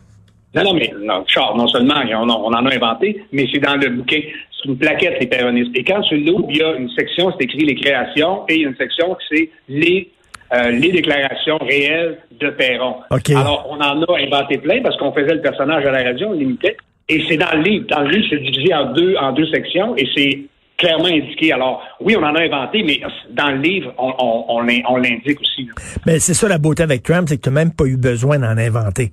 Non, 0.54 0.64
non, 0.66 0.74
mais 0.74 0.94
non, 1.02 1.24
Charles, 1.26 1.58
non 1.58 1.68
seulement 1.68 1.96
on, 2.12 2.30
en 2.30 2.66
a 2.66 2.76
inventé, 2.76 3.24
mais 3.32 3.48
c'est 3.52 3.60
dans 3.60 3.76
le 3.76 3.90
bouquin. 3.90 4.20
C'est 4.52 4.70
une 4.70 4.78
plaquette, 4.78 5.20
les 5.20 5.28
péronismes. 5.28 5.72
Et 5.76 5.84
quand 5.84 6.02
tu 6.02 6.18
l'ouvres, 6.18 6.48
il 6.50 6.58
y 6.58 6.62
a 6.62 6.76
une 6.76 6.90
section, 6.90 7.32
c'est 7.32 7.46
écrit 7.46 7.66
les 7.66 7.76
créations, 7.76 8.44
et 8.50 8.56
il 8.56 8.62
y 8.62 8.66
a 8.66 8.70
une 8.70 8.76
section 8.76 9.16
qui 9.16 9.26
c'est 9.30 9.50
les 9.70 10.10
euh, 10.54 10.70
les 10.70 10.92
déclarations 10.92 11.58
réelles 11.58 12.20
de 12.40 12.50
Perron. 12.52 12.98
Alors, 13.10 13.68
on 13.72 13.78
en 13.78 14.04
a 14.04 14.20
inventé 14.20 14.60
plein 14.60 14.84
parce 14.84 14.96
qu'on 14.98 15.12
faisait 15.12 15.34
le 15.34 15.42
personnage 15.42 15.84
à 15.84 15.90
la 15.90 16.04
radio, 16.04 16.28
on 16.28 16.34
l'imitait. 16.34 16.78
Et 17.14 17.24
c'est 17.30 17.38
dans 17.38 17.56
le 17.56 17.62
livre. 17.62 17.86
Dans 17.90 18.02
le 18.02 18.10
livre, 18.10 18.26
c'est 18.30 18.40
divisé 18.40 18.74
en 18.74 18.92
deux, 18.94 19.16
en 19.18 19.34
deux 19.34 19.46
sections 19.48 19.96
et 19.96 20.08
c'est 20.16 20.40
clairement 20.78 21.06
indiqué. 21.06 21.54
Alors, 21.54 21.84
oui, 22.02 22.16
on 22.18 22.24
en 22.24 22.34
a 22.34 22.42
inventé, 22.42 22.82
mais 22.84 23.00
dans 23.32 23.52
le 23.52 23.62
livre, 23.62 23.94
on, 24.00 24.14
on, 24.18 24.58
on 24.58 24.98
l'indique 24.98 25.40
aussi. 25.40 25.70
Mais 26.08 26.18
c'est 26.20 26.34
ça 26.34 26.48
la 26.48 26.58
beauté 26.58 26.82
avec 26.82 27.04
Trump, 27.04 27.28
c'est 27.30 27.38
que 27.38 27.44
tu 27.44 27.50
n'as 27.50 27.56
même 27.56 27.74
pas 27.74 27.86
eu 27.86 27.98
besoin 27.98 28.40
d'en 28.40 28.58
inventer. 28.58 29.12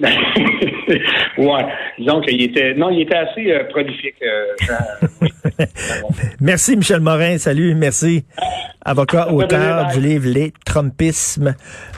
ouais, 1.38 1.64
disons 1.98 2.20
qu'il 2.22 2.42
était, 2.42 2.74
non, 2.74 2.90
il 2.90 3.02
était 3.02 3.16
assez 3.16 3.50
euh, 3.52 3.64
prolifique. 3.64 4.14
Euh, 4.22 5.64
merci 6.40 6.76
Michel 6.76 7.00
Morin, 7.00 7.38
salut, 7.38 7.74
merci. 7.74 8.24
Avocat, 8.82 9.30
auteur 9.32 9.88
du 9.88 10.00
livre 10.00 10.28
Les 10.28 10.52
Trumpismes. 10.64 11.54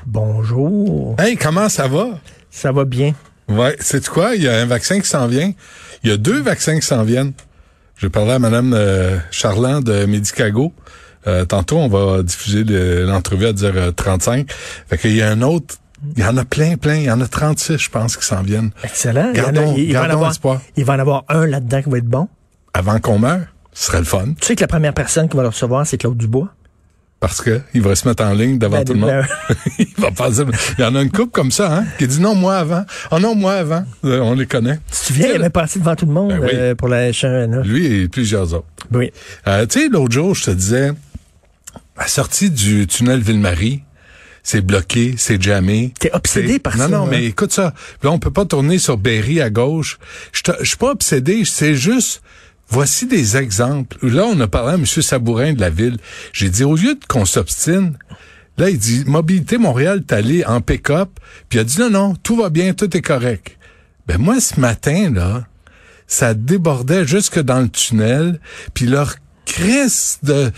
Bonjour. 0.07 1.15
Hey, 1.21 1.37
comment 1.37 1.69
ça 1.69 1.87
va? 1.87 2.19
Ça 2.51 2.73
va 2.73 2.85
bien. 2.85 3.13
Ouais, 3.49 3.77
c'est 3.81 4.07
quoi? 4.09 4.35
Il 4.35 4.43
y 4.43 4.49
a 4.49 4.61
un 4.61 4.67
vaccin 4.67 5.01
qui 5.01 5.09
s'en 5.09 5.27
vient. 5.27 5.53
Il 6.05 6.11
y 6.11 6.13
a 6.13 6.17
deux 6.17 6.41
vaccins 6.41 6.79
qui 6.79 6.87
s'en 6.87 7.03
viennent. 7.03 7.33
Je 7.97 8.07
parlais 8.09 8.33
à 8.33 8.39
Mme 8.39 8.73
euh, 8.75 9.19
Charland 9.31 9.85
de 9.85 10.07
Medicago. 10.07 10.73
Euh, 11.27 11.45
tantôt, 11.45 11.79
on 11.79 11.89
va 11.89 12.23
diffuser 12.23 12.65
l'entrevue 13.05 13.47
à 13.47 13.53
10h35. 13.53 14.51
Fait 14.89 14.99
qu'il 14.99 15.15
y 15.15 15.23
a 15.23 15.31
un 15.31 15.43
autre 15.43 15.77
il 16.17 16.23
y 16.23 16.27
en 16.27 16.37
a 16.37 16.45
plein, 16.45 16.77
plein. 16.77 16.97
Il 16.97 17.05
y 17.05 17.11
en 17.11 17.21
a 17.21 17.29
36, 17.29 17.79
je 17.79 17.89
pense, 17.89 18.17
qui 18.17 18.25
s'en 18.25 18.43
viennent. 18.43 18.71
Excellent. 18.83 19.33
Gardons, 19.33 19.75
il, 19.77 19.93
va 19.93 20.07
en 20.07 20.11
avoir, 20.11 20.33
il 20.77 20.85
va 20.85 20.95
en 20.95 20.99
avoir 20.99 21.25
un 21.29 21.47
là-dedans 21.47 21.83
qui 21.83 21.91
va 21.91 21.99
être 21.99 22.09
bon. 22.09 22.29
Avant 22.75 22.99
qu'on 22.99 23.19
meure, 23.19 23.47
ce 23.73 23.87
serait 23.87 23.99
le 23.99 24.05
fun. 24.05 24.35
Tu 24.41 24.47
sais 24.49 24.57
que 24.57 24.63
la 24.63 24.69
première 24.69 24.95
personne 24.95 25.29
qui 25.29 25.37
va 25.37 25.43
le 25.43 25.51
recevoir, 25.51 25.87
c'est 25.87 25.99
Claude 25.99 26.17
Dubois? 26.17 26.49
Parce 27.23 27.41
que 27.41 27.61
il 27.73 27.83
va 27.83 27.95
se 27.95 28.09
mettre 28.09 28.25
en 28.25 28.33
ligne 28.33 28.59
devant 28.59 28.79
ben, 28.79 28.85
tout 28.85 28.95
le 28.95 28.99
monde. 28.99 29.25
il 29.79 29.87
va 29.97 30.11
passer. 30.11 30.43
Il 30.77 30.83
y 30.83 30.85
en 30.85 30.97
a 30.97 31.03
une 31.03 31.13
couple 31.13 31.31
comme 31.31 31.53
ça, 31.53 31.73
hein, 31.73 31.85
qui 31.97 32.09
dit 32.09 32.21
non, 32.21 32.35
moi 32.35 32.57
avant. 32.57 32.85
Oh 33.13 33.21
non, 33.21 33.37
moi 33.37 33.53
avant. 33.53 33.85
Euh, 34.05 34.19
on 34.19 34.35
les 34.35 34.47
connaît. 34.47 34.81
Tu 34.91 34.91
te 34.91 35.07
souviens, 35.07 35.29
il 35.29 35.37
avait 35.37 35.49
passé 35.49 35.79
devant 35.79 35.95
tout 35.95 36.07
le 36.07 36.13
monde 36.13 36.31
ben 36.31 36.51
euh, 36.53 36.75
pour 36.75 36.89
la 36.89 37.13
H1N1. 37.13 37.63
Lui 37.63 37.87
et 37.87 38.09
plusieurs 38.09 38.53
autres. 38.55 38.67
Oui. 38.91 39.13
Euh, 39.47 39.65
tu 39.67 39.83
sais, 39.83 39.89
l'autre 39.89 40.13
jour, 40.13 40.35
je 40.35 40.47
te 40.47 40.51
disais, 40.51 40.91
à 41.97 42.09
sortie 42.09 42.51
du 42.51 42.89
tunnel 42.89 43.21
Ville-Marie, 43.21 43.85
c'est 44.43 44.61
bloqué, 44.61 45.15
c'est 45.17 45.41
jamais. 45.41 45.93
T'es 46.01 46.11
obsédé 46.13 46.59
par 46.59 46.77
ça. 46.77 46.89
Non, 46.89 47.05
non, 47.05 47.07
mais 47.07 47.25
écoute 47.27 47.53
ça. 47.53 47.73
Là, 48.03 48.11
on 48.11 48.19
peut 48.19 48.33
pas 48.33 48.47
tourner 48.47 48.79
sur 48.79 48.99
Berry 48.99 49.41
à 49.41 49.49
gauche. 49.49 50.01
Je 50.33 50.65
suis 50.65 50.77
pas 50.77 50.91
obsédé, 50.91 51.45
c'est 51.45 51.77
juste... 51.77 52.21
Voici 52.73 53.07
des 53.07 53.37
exemples. 53.37 53.99
Là, 54.01 54.25
on 54.25 54.41
a 54.41 54.49
parlé 54.49 54.73
à 54.73 54.75
M. 54.77 54.87
Sabourin 54.87 55.53
de 55.53 55.61
la 55.61 55.69
ville. 55.69 55.99
J'ai 56.33 56.49
dit, 56.49 56.65
au 56.65 56.75
lieu 56.75 56.99
qu'on 57.07 57.27
s'obstine, 57.27 57.99
là, 58.57 58.71
il 58.71 58.79
dit, 58.79 59.05
Mobilité 59.07 59.59
Montréal, 59.59 60.05
t'es 60.07 60.15
allé 60.15 60.45
en 60.47 60.63
pick-up. 60.63 61.11
Puis 61.51 61.59
il 61.59 61.61
a 61.61 61.65
dit, 61.65 61.79
non, 61.79 61.91
non, 61.91 62.15
tout 62.15 62.35
va 62.35 62.49
bien, 62.49 62.73
tout 62.73 62.97
est 62.97 63.03
correct. 63.03 63.59
Ben 64.07 64.17
moi, 64.17 64.41
ce 64.41 64.59
matin, 64.59 65.13
là, 65.13 65.47
ça 66.07 66.33
débordait 66.33 67.07
jusque 67.07 67.41
dans 67.41 67.61
le 67.61 67.69
tunnel. 67.69 68.41
Puis 68.73 68.87
leur 68.87 69.17
crise 69.45 70.17
de 70.23 70.51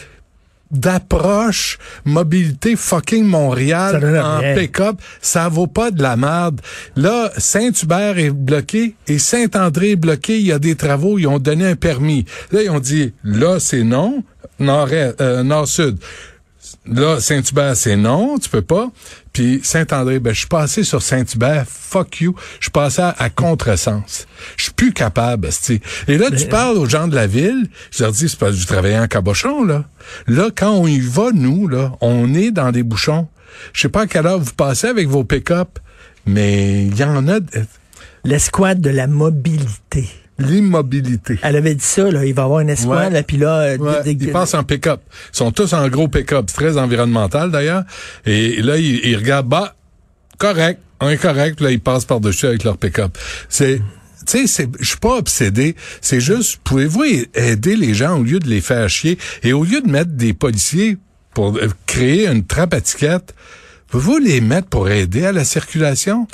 d'approche 0.74 1.78
mobilité 2.04 2.76
fucking 2.76 3.24
Montréal 3.24 4.20
en 4.22 4.54
pick-up, 4.54 4.96
ça 5.20 5.48
vaut 5.48 5.66
pas 5.66 5.90
de 5.90 6.02
la 6.02 6.16
merde. 6.16 6.60
Là, 6.96 7.30
Saint-Hubert 7.38 8.18
est 8.18 8.30
bloqué 8.30 8.94
et 9.06 9.18
Saint-André 9.18 9.92
est 9.92 9.96
bloqué. 9.96 10.38
Il 10.38 10.46
y 10.46 10.52
a 10.52 10.58
des 10.58 10.76
travaux, 10.76 11.18
ils 11.18 11.26
ont 11.26 11.38
donné 11.38 11.66
un 11.66 11.76
permis. 11.76 12.24
Là, 12.52 12.62
ils 12.62 12.70
ont 12.70 12.80
dit, 12.80 13.12
là, 13.22 13.58
c'est 13.60 13.84
non, 13.84 14.22
euh, 14.60 15.42
nord-sud. 15.42 15.98
Là, 16.86 17.20
Saint-Hubert, 17.20 17.76
c'est 17.76 17.96
non, 17.96 18.38
tu 18.38 18.48
peux 18.48 18.62
pas. 18.62 18.90
Puis 19.34 19.60
Saint-André, 19.64 20.20
ben, 20.20 20.32
je 20.32 20.38
suis 20.38 20.46
passé 20.46 20.84
sur 20.84 21.02
Saint-Hubert, 21.02 21.66
fuck 21.68 22.20
you. 22.20 22.36
Je 22.60 22.66
suis 22.66 22.70
passé 22.70 23.02
à, 23.02 23.30
contresens. 23.30 24.26
Je 24.56 24.64
suis 24.64 24.72
plus 24.72 24.92
capable, 24.92 25.48
Et 26.06 26.16
là, 26.16 26.30
tu 26.30 26.46
parles 26.46 26.78
aux 26.78 26.86
gens 26.86 27.08
de 27.08 27.16
la 27.16 27.26
ville, 27.26 27.68
je 27.90 28.04
leur 28.04 28.12
dis, 28.12 28.28
c'est 28.28 28.38
pas 28.38 28.52
du 28.52 28.64
travailler 28.64 28.98
en 28.98 29.08
cabochon, 29.08 29.64
là. 29.64 29.84
Là, 30.28 30.50
quand 30.54 30.70
on 30.70 30.86
y 30.86 31.00
va, 31.00 31.32
nous, 31.34 31.66
là, 31.66 31.92
on 32.00 32.32
est 32.32 32.52
dans 32.52 32.70
des 32.70 32.84
bouchons. 32.84 33.26
Je 33.72 33.82
sais 33.82 33.88
pas 33.88 34.02
à 34.02 34.06
quelle 34.06 34.26
heure 34.26 34.38
vous 34.38 34.52
passez 34.52 34.86
avec 34.86 35.08
vos 35.08 35.24
pick-up, 35.24 35.80
mais 36.26 36.86
il 36.86 36.96
y 36.96 37.02
en 37.02 37.26
a... 37.26 37.40
L'escouade 38.22 38.80
de 38.80 38.90
la 38.90 39.08
mobilité 39.08 40.08
l'immobilité. 40.38 41.38
Elle 41.42 41.56
avait 41.56 41.74
dit 41.74 41.84
ça, 41.84 42.10
là, 42.10 42.24
il 42.24 42.34
va 42.34 42.44
avoir 42.44 42.60
une 42.60 42.70
escouade, 42.70 43.12
là, 43.12 43.22
puis 43.22 43.36
là... 43.36 43.60
Euh, 43.60 44.02
ils 44.06 44.32
passent 44.32 44.54
en 44.54 44.64
pick-up. 44.64 45.00
Ils 45.32 45.36
sont 45.36 45.52
tous 45.52 45.72
en 45.72 45.88
gros 45.88 46.08
pick-up. 46.08 46.46
C'est 46.48 46.56
très 46.56 46.76
environnemental, 46.76 47.50
d'ailleurs. 47.50 47.84
Et 48.26 48.60
là, 48.62 48.76
ils, 48.76 49.16
regardent, 49.16 49.48
bah, 49.48 49.76
correct, 50.38 50.80
on 51.00 51.08
est 51.08 51.18
correct, 51.18 51.56
puis 51.56 51.64
là, 51.66 51.70
ils 51.70 51.80
passent 51.80 52.04
par-dessus 52.04 52.46
avec 52.46 52.64
leur 52.64 52.78
pick-up. 52.78 53.16
C'est... 53.48 53.80
Tu 54.26 54.48
sais, 54.48 54.66
je 54.80 54.86
suis 54.86 54.96
pas 54.96 55.18
obsédé. 55.18 55.76
C'est 56.00 56.20
juste, 56.20 56.58
pouvez-vous 56.64 57.04
aider 57.34 57.76
les 57.76 57.92
gens 57.92 58.18
au 58.18 58.22
lieu 58.22 58.38
de 58.38 58.48
les 58.48 58.62
faire 58.62 58.88
chier? 58.88 59.18
Et 59.42 59.52
au 59.52 59.64
lieu 59.64 59.82
de 59.82 59.86
mettre 59.86 60.12
des 60.12 60.32
policiers 60.32 60.96
pour 61.34 61.54
euh, 61.58 61.68
créer 61.84 62.26
une 62.26 62.46
trappe 62.46 62.72
à 62.72 62.80
pouvez-vous 63.88 64.16
les 64.16 64.40
mettre 64.40 64.68
pour 64.68 64.88
aider 64.88 65.26
à 65.26 65.32
la 65.32 65.44
circulation? 65.44 66.26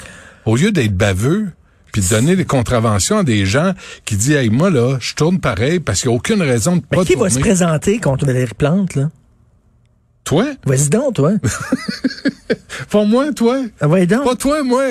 Au 0.44 0.54
lieu 0.54 0.70
d'être 0.70 0.96
baveux? 0.96 1.48
Puis 1.92 2.02
donner 2.10 2.36
des 2.36 2.44
contraventions 2.44 3.18
à 3.18 3.24
des 3.24 3.46
gens 3.46 3.72
qui 4.04 4.16
disent 4.16 4.32
hey 4.32 4.50
moi 4.50 4.70
là 4.70 4.96
je 5.00 5.14
tourne 5.14 5.40
pareil 5.40 5.80
parce 5.80 6.00
qu'il 6.00 6.10
n'y 6.10 6.14
a 6.14 6.18
aucune 6.18 6.42
raison 6.42 6.76
de 6.76 6.82
Mais 6.90 6.98
pas 6.98 7.04
qui 7.04 7.14
va 7.14 7.30
se 7.30 7.38
présenter 7.38 7.98
contre 7.98 8.26
Valérie 8.26 8.54
Plante 8.54 8.94
là? 8.94 9.10
Toi? 10.24 10.46
Vas-y 10.64 10.90
donc, 10.90 11.14
toi. 11.14 11.32
pas 12.90 13.04
moi, 13.04 13.32
toi. 13.32 13.62
Ah, 13.80 13.88
donc. 13.88 14.24
Pas 14.24 14.36
toi, 14.36 14.62
moi. 14.62 14.84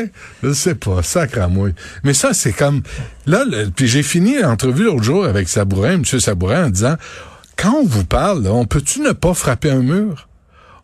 Je 0.44 0.54
sais 0.54 0.76
pas, 0.76 1.04
sacre 1.04 1.40
à 1.40 1.48
moi. 1.48 1.70
Mais 2.04 2.14
ça, 2.14 2.34
c'est 2.34 2.52
comme... 2.52 2.82
Là, 3.26 3.46
puis 3.76 3.88
j'ai 3.88 4.04
fini 4.04 4.40
l'entrevue 4.40 4.86
l'autre 4.86 5.04
jour 5.04 5.26
avec 5.26 5.48
Sabourin, 5.48 5.94
M. 5.94 6.04
Sabourin, 6.04 6.66
en 6.66 6.70
disant, 6.70 6.96
quand 7.56 7.74
on 7.74 7.86
vous 7.86 8.06
parle, 8.06 8.48
on 8.48 8.66
peut-tu 8.66 9.02
ne 9.02 9.12
pas 9.12 9.34
frapper 9.34 9.70
un 9.70 9.82
mur? 9.82 10.28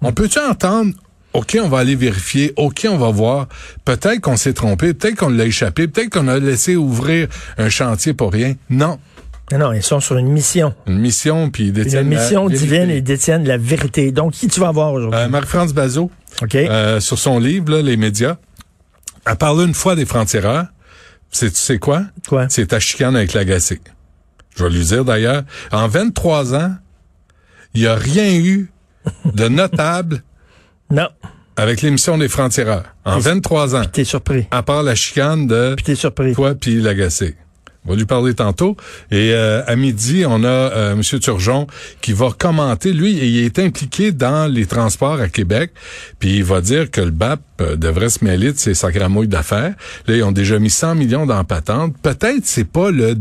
On 0.01 0.13
peut-tu 0.13 0.39
entendre 0.39 0.93
OK, 1.35 1.57
on 1.61 1.67
va 1.67 1.79
aller 1.79 1.95
vérifier. 1.95 2.53
OK, 2.55 2.87
on 2.89 2.97
va 2.97 3.11
voir. 3.11 3.47
Peut-être 3.83 4.21
qu'on 4.21 4.37
s'est 4.37 4.53
trompé. 4.53 4.93
Peut-être 4.93 5.15
qu'on 5.17 5.29
l'a 5.29 5.45
échappé. 5.45 5.87
Peut-être 5.87 6.09
qu'on 6.09 6.29
a 6.29 6.39
laissé 6.39 6.77
ouvrir 6.77 7.27
un 7.57 7.67
chantier 7.69 8.13
pour 8.13 8.31
rien. 8.31 8.55
Non. 8.69 8.99
Non, 9.51 9.57
non, 9.59 9.73
ils 9.73 9.83
sont 9.83 9.99
sur 9.99 10.17
une 10.17 10.29
mission. 10.29 10.73
Une 10.87 10.97
mission, 10.97 11.51
puis 11.51 11.65
ils 11.65 11.73
détiennent 11.73 12.11
Une 12.11 12.17
mission 12.17 12.47
divine 12.47 12.89
et 12.89 12.97
ils 12.97 13.03
détiennent 13.03 13.45
la 13.45 13.57
vérité. 13.57 14.11
Donc, 14.11 14.31
qui 14.31 14.47
tu 14.47 14.59
vas 14.59 14.71
voir 14.71 14.93
aujourd'hui? 14.93 15.19
Euh, 15.19 15.27
Marie-France 15.27 15.73
Bazot. 15.73 16.09
OK. 16.41 16.55
Euh, 16.55 16.99
sur 16.99 17.19
son 17.19 17.37
livre, 17.37 17.71
là, 17.71 17.81
Les 17.81 17.97
médias. 17.97 18.37
Elle 19.27 19.35
parle 19.35 19.61
une 19.67 19.73
fois 19.73 19.95
des 19.95 20.05
frontières. 20.05 20.67
C'est, 21.31 21.49
tu 21.49 21.57
sais 21.57 21.79
quoi? 21.79 22.03
Quoi? 22.29 22.47
C'est 22.49 22.67
ta 22.67 22.79
chicane 22.79 23.15
avec 23.15 23.33
l'agacé. 23.33 23.81
Je 24.55 24.63
vais 24.63 24.69
lui 24.69 24.85
dire 24.85 25.03
d'ailleurs, 25.03 25.43
en 25.71 25.87
23 25.87 26.55
ans, 26.55 26.75
il 27.73 27.81
n'y 27.81 27.87
a 27.87 27.95
rien 27.95 28.33
eu 28.35 28.71
de 29.33 29.47
notable 29.49 30.23
non. 30.91 31.07
Avec 31.57 31.81
l'émission 31.81 32.17
des 32.17 32.27
Frontières. 32.27 32.83
En 33.05 33.17
23 33.17 33.75
ans. 33.75 33.83
T'es 33.91 34.03
surpris. 34.03 34.45
À 34.51 34.61
part 34.61 34.83
la 34.83 34.93
chicane 34.93 35.47
de... 35.47 35.73
Puis 35.75 35.85
t'es 35.85 35.95
surpris. 35.95 36.33
Toi 36.33 36.53
puis 36.55 36.81
l'agacé. 36.81 37.35
On 37.85 37.91
va 37.91 37.95
lui 37.95 38.05
parler 38.05 38.33
tantôt. 38.33 38.75
Et 39.11 39.31
euh, 39.33 39.63
à 39.67 39.75
midi, 39.75 40.23
on 40.27 40.43
a 40.43 40.47
euh, 40.47 40.93
M. 40.93 41.01
Turgeon 41.19 41.67
qui 42.01 42.13
va 42.13 42.29
commenter. 42.37 42.93
Lui, 42.93 43.11
il 43.11 43.45
est 43.45 43.59
impliqué 43.59 44.11
dans 44.11 44.51
les 44.51 44.65
transports 44.65 45.19
à 45.19 45.27
Québec. 45.27 45.71
Puis 46.19 46.37
il 46.37 46.43
va 46.43 46.61
dire 46.61 46.89
que 46.89 47.01
le 47.01 47.11
BAP 47.11 47.41
euh, 47.61 47.75
devrait 47.75 48.09
se 48.09 48.23
mêler 48.23 48.51
de 48.51 48.57
ses 48.57 48.73
sacramouilles 48.73 49.27
d'affaires. 49.27 49.75
Là, 50.07 50.15
ils 50.15 50.23
ont 50.23 50.31
déjà 50.31 50.57
mis 50.57 50.69
100 50.69 50.95
millions 50.95 51.25
dans 51.25 51.43
patente. 51.43 51.95
Peut-être 52.01 52.45
c'est 52.45 52.67
pas 52.67 52.91
le 52.91 53.15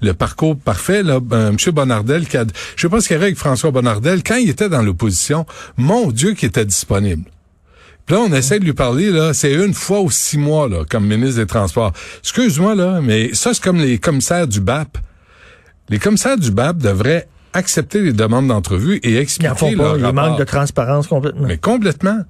le 0.00 0.14
parcours 0.14 0.56
parfait. 0.56 1.02
Là, 1.02 1.18
M. 1.32 1.56
Bonardel, 1.72 2.26
qui 2.26 2.36
a, 2.36 2.44
je 2.76 2.82
sais 2.82 2.88
pas 2.88 3.00
ce 3.00 3.08
qu'il 3.08 3.14
y 3.14 3.16
avait 3.16 3.26
avec 3.26 3.38
François 3.38 3.70
Bonardel, 3.70 4.22
quand 4.22 4.36
il 4.36 4.50
était 4.50 4.68
dans 4.68 4.82
l'opposition, 4.82 5.46
mon 5.76 6.10
Dieu, 6.10 6.34
qui 6.34 6.46
était 6.46 6.64
disponible. 6.64 7.24
Puis 8.06 8.16
là, 8.16 8.22
on 8.22 8.32
essaie 8.32 8.58
de 8.58 8.64
lui 8.64 8.72
parler, 8.72 9.10
là, 9.10 9.32
c'est 9.32 9.52
une 9.52 9.74
fois 9.74 10.00
ou 10.00 10.10
six 10.10 10.38
mois, 10.38 10.68
là, 10.68 10.84
comme 10.88 11.06
ministre 11.06 11.40
des 11.40 11.46
Transports. 11.46 11.92
Excuse-moi, 12.18 12.74
là, 12.74 13.00
mais 13.00 13.32
ça, 13.34 13.54
c'est 13.54 13.62
comme 13.62 13.78
les 13.78 13.98
commissaires 13.98 14.48
du 14.48 14.60
BAP. 14.60 14.98
Les 15.88 15.98
commissaires 15.98 16.38
du 16.38 16.50
BAP 16.50 16.78
devraient 16.78 17.28
accepter 17.52 18.00
les 18.00 18.12
demandes 18.12 18.48
d'entrevue 18.48 18.98
et 19.02 19.16
expliquer 19.18 19.74
leur 19.74 19.92
pas, 19.92 19.98
Il 19.98 20.12
manque 20.12 20.38
de 20.38 20.44
transparence 20.44 21.06
complètement. 21.06 21.46
Mais 21.46 21.58
complètement. 21.58 22.20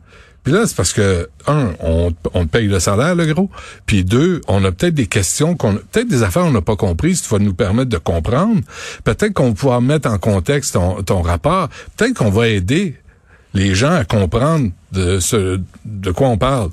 Puis 0.42 0.52
là, 0.52 0.66
c'est 0.66 0.76
parce 0.76 0.92
que, 0.92 1.28
un, 1.46 1.70
on, 1.80 2.12
on 2.34 2.46
paye 2.46 2.66
le 2.66 2.80
salaire, 2.80 3.14
le 3.14 3.32
gros. 3.32 3.48
Puis 3.86 4.04
deux, 4.04 4.40
on 4.48 4.64
a 4.64 4.72
peut-être 4.72 4.94
des 4.94 5.06
questions, 5.06 5.54
qu'on, 5.54 5.74
peut-être 5.74 6.08
des 6.08 6.24
affaires 6.24 6.42
qu'on 6.42 6.50
n'a 6.50 6.62
pas 6.62 6.74
comprises, 6.74 7.22
tu 7.22 7.28
vas 7.28 7.38
nous 7.38 7.54
permettre 7.54 7.90
de 7.90 7.98
comprendre. 7.98 8.60
Peut-être 9.04 9.34
qu'on 9.34 9.50
va 9.50 9.54
pouvoir 9.54 9.80
mettre 9.80 10.10
en 10.10 10.18
contexte 10.18 10.74
ton, 10.74 11.02
ton 11.02 11.22
rapport. 11.22 11.68
Peut-être 11.96 12.14
qu'on 12.14 12.30
va 12.30 12.48
aider 12.48 12.96
les 13.54 13.74
gens 13.74 13.92
à 13.92 14.04
comprendre 14.04 14.70
de 14.92 15.20
ce, 15.20 15.60
de 15.84 16.10
quoi 16.10 16.28
on 16.28 16.38
parle. 16.38 16.70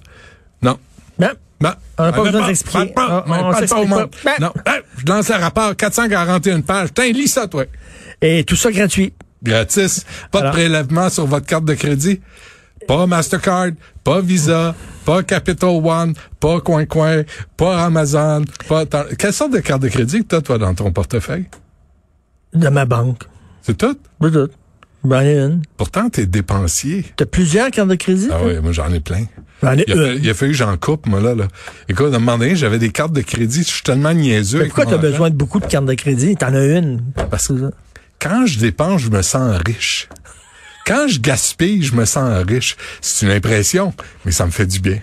Non. 0.61 0.77
Non. 1.19 1.29
Ben, 1.61 1.75
On 1.97 2.03
n'a 2.03 2.11
pas 2.13 2.17
ben, 2.19 2.23
besoin 2.23 2.41
ben, 2.41 2.47
d'expliquer. 2.47 2.93
ben, 2.95 3.07
ben, 3.07 3.23
On- 3.27 3.51
ben, 3.51 3.67
pas 3.67 3.79
au 3.81 3.85
monde. 3.85 4.09
pas. 4.11 4.17
Ben. 4.23 4.45
Non. 4.45 4.53
Hein, 4.65 4.77
je 4.97 5.05
lance 5.11 5.29
le 5.29 5.35
rapport, 5.35 5.75
441 5.75 6.61
pages. 6.61 6.89
Tiens, 6.93 7.11
lis 7.11 7.27
ça, 7.27 7.47
toi. 7.47 7.65
Et 8.21 8.43
tout 8.45 8.55
ça 8.55 8.71
gratuit. 8.71 9.13
Gratis. 9.43 10.05
Pas 10.31 10.39
Alors? 10.39 10.51
de 10.51 10.57
prélèvement 10.57 11.09
sur 11.09 11.25
votre 11.25 11.45
carte 11.45 11.65
de 11.65 11.73
crédit. 11.73 12.21
Pas 12.87 13.05
Mastercard, 13.07 13.67
pas 14.03 14.21
Visa, 14.21 14.73
pas 15.05 15.21
Capital 15.21 15.69
One, 15.69 16.13
pas 16.39 16.59
Coin 16.61 16.85
Coin, 16.85 17.23
pas 17.55 17.85
Amazon, 17.85 18.43
pas... 18.67 18.85
Quelle 19.17 19.33
sorte 19.33 19.51
de 19.53 19.59
carte 19.59 19.81
de 19.81 19.89
crédit 19.89 20.19
que 20.19 20.27
t'as, 20.27 20.41
toi, 20.41 20.57
dans 20.57 20.73
ton 20.73 20.91
portefeuille? 20.91 21.45
De 22.53 22.69
ma 22.69 22.85
banque. 22.85 23.23
C'est 23.61 23.77
tout? 23.77 23.97
C'est 24.21 24.31
tout. 24.31 24.49
Ben, 25.03 25.23
il 25.23 25.31
y 25.31 25.39
en 25.39 25.43
a 25.43 25.45
une. 25.47 25.61
Pourtant, 25.77 26.09
t'es 26.09 26.25
dépensier. 26.25 27.05
T'as 27.15 27.25
plusieurs 27.25 27.71
cartes 27.71 27.87
de 27.89 27.95
crédit? 27.95 28.27
Ah 28.31 28.39
oui, 28.43 28.53
moi, 28.61 28.71
j'en 28.73 28.91
ai 28.91 28.99
plein. 28.99 29.25
J'en 29.63 29.77
ai 29.77 29.85
Il 29.87 29.93
a, 29.93 29.95
une. 29.95 30.01
fallu, 30.07 30.19
il 30.23 30.29
a 30.29 30.33
fallu 30.33 30.51
que 30.51 30.57
j'en 30.57 30.75
coupe, 30.77 31.05
moi, 31.07 31.21
là. 31.21 31.35
là. 31.35 31.47
Écoute, 31.87 32.07
à 32.13 32.17
un 32.17 32.19
moment 32.19 32.37
donné, 32.37 32.55
j'avais 32.55 32.79
des 32.79 32.89
cartes 32.89 33.13
de 33.13 33.21
crédit. 33.21 33.63
Je 33.63 33.69
suis 33.69 33.83
tellement 33.83 34.13
niaiseux. 34.13 34.59
Mais 34.59 34.65
pourquoi 34.65 34.85
t'as 34.85 34.97
besoin 34.97 35.29
de 35.29 35.35
beaucoup 35.35 35.59
de 35.59 35.65
cartes 35.67 35.85
de 35.85 35.93
crédit? 35.93 36.35
T'en 36.35 36.53
as 36.53 36.65
une. 36.65 37.01
Parce 37.31 37.47
que 37.47 37.71
quand 38.19 38.45
je 38.45 38.59
dépense, 38.59 39.01
je 39.01 39.09
me 39.09 39.21
sens 39.21 39.57
riche. 39.65 40.09
Quand 40.85 41.07
je 41.07 41.19
gaspille, 41.19 41.83
je 41.83 41.95
me 41.95 42.03
sens 42.05 42.43
riche. 42.47 42.75
C'est 42.99 43.25
une 43.25 43.31
impression, 43.31 43.93
mais 44.25 44.31
ça 44.31 44.45
me 44.45 44.51
fait 44.51 44.65
du 44.65 44.79
bien. 44.79 44.99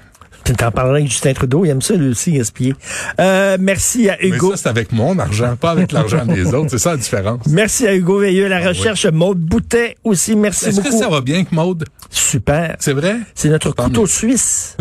Tu 0.47 0.53
t'en 0.53 0.71
parleras 0.71 0.99
avec 0.99 1.09
Justin 1.11 1.33
Trudeau, 1.33 1.65
il 1.65 1.71
aime 1.71 1.83
ça 1.83 1.95
lui 1.95 2.09
aussi 2.11 2.31
gaspiller. 2.33 2.75
Euh, 3.21 3.57
merci 3.59 4.09
à 4.09 4.17
Mais 4.23 4.29
Hugo. 4.29 4.53
ça, 4.53 4.57
c'est 4.57 4.69
avec 4.69 4.93
mon 4.93 5.19
argent, 5.19 5.57
pas 5.57 5.73
avec 5.73 5.91
l'argent 5.91 6.25
des 6.25 6.47
autres. 6.55 6.71
C'est 6.71 6.79
ça 6.79 6.93
la 6.93 6.99
différence. 6.99 7.47
Merci 7.49 7.87
à 7.88 7.95
Hugo 7.97 8.21
Veilleux, 8.21 8.47
la 8.47 8.61
recherche. 8.67 9.07
Maude 9.07 9.38
Boutet 9.41 9.97
aussi, 10.05 10.37
merci 10.37 10.67
Est-ce 10.69 10.79
que 10.81 10.85
beaucoup. 10.85 10.99
ça 11.03 11.09
va 11.09 11.21
bien 11.21 11.43
que 11.43 11.53
Maude? 11.53 11.85
Super. 12.11 12.76
C'est 12.79 12.93
vrai? 12.93 13.17
C'est 13.35 13.49
notre 13.49 13.73
Tant 13.73 13.85
couteau 13.87 14.03
mieux. 14.03 14.07
suisse. 14.07 14.76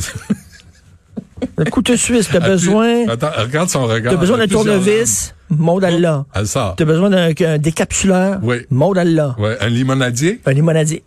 le 1.58 1.66
couteau 1.66 1.98
suisse, 1.98 2.30
t'as 2.32 2.40
besoin, 2.42 3.08
Attends, 3.08 3.32
regarde 3.36 3.70
son 3.70 3.86
regard. 3.88 4.14
t'as 4.14 4.20
besoin 4.20 4.38
d'un 4.38 4.48
tournevis, 4.48 5.34
Maude 5.50 5.84
Allah. 5.84 6.26
Elle 6.36 6.48
sort. 6.48 6.76
T'as 6.76 6.86
besoin 6.86 7.10
d'un 7.10 7.58
décapsuleur, 7.58 8.40
Oui. 8.44 8.58
Maude 8.70 9.00
Allah. 9.00 9.36
Ouais, 9.40 9.58
un 9.60 9.70
limonadier? 9.70 10.42
Un 10.46 10.52
limonadier, 10.54 11.04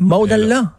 là. 0.00 0.34
Allah. 0.34 0.72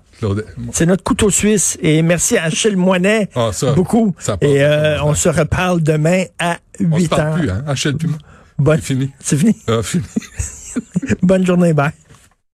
C'est 0.72 0.86
notre 0.86 1.04
couteau 1.04 1.30
suisse. 1.30 1.78
Et 1.82 2.02
merci 2.02 2.38
à 2.38 2.46
Achille 2.46 2.76
Moinet. 2.76 3.30
Ah, 3.36 3.50
ça, 3.52 3.74
beaucoup. 3.74 4.16
ça 4.20 4.38
Et 4.42 4.64
euh, 4.64 5.02
on 5.04 5.14
se 5.14 5.30
reparle 5.30 5.82
demain 5.82 6.24
à 6.40 6.58
On 6.80 6.96
se 6.98 7.02
8 7.04 7.08
parle 7.10 7.22
heures. 7.22 7.36
plus, 7.36 7.50
hein? 7.50 7.64
Plus. 7.98 8.10
Bonne, 8.58 8.78
C'est 8.80 8.86
fini. 8.86 9.12
c'est 9.20 9.38
fini. 9.38 9.56
Ah, 9.68 9.82
fini. 9.84 10.04
Bonne 11.22 11.46
journée, 11.46 11.74
bye. 11.74 11.92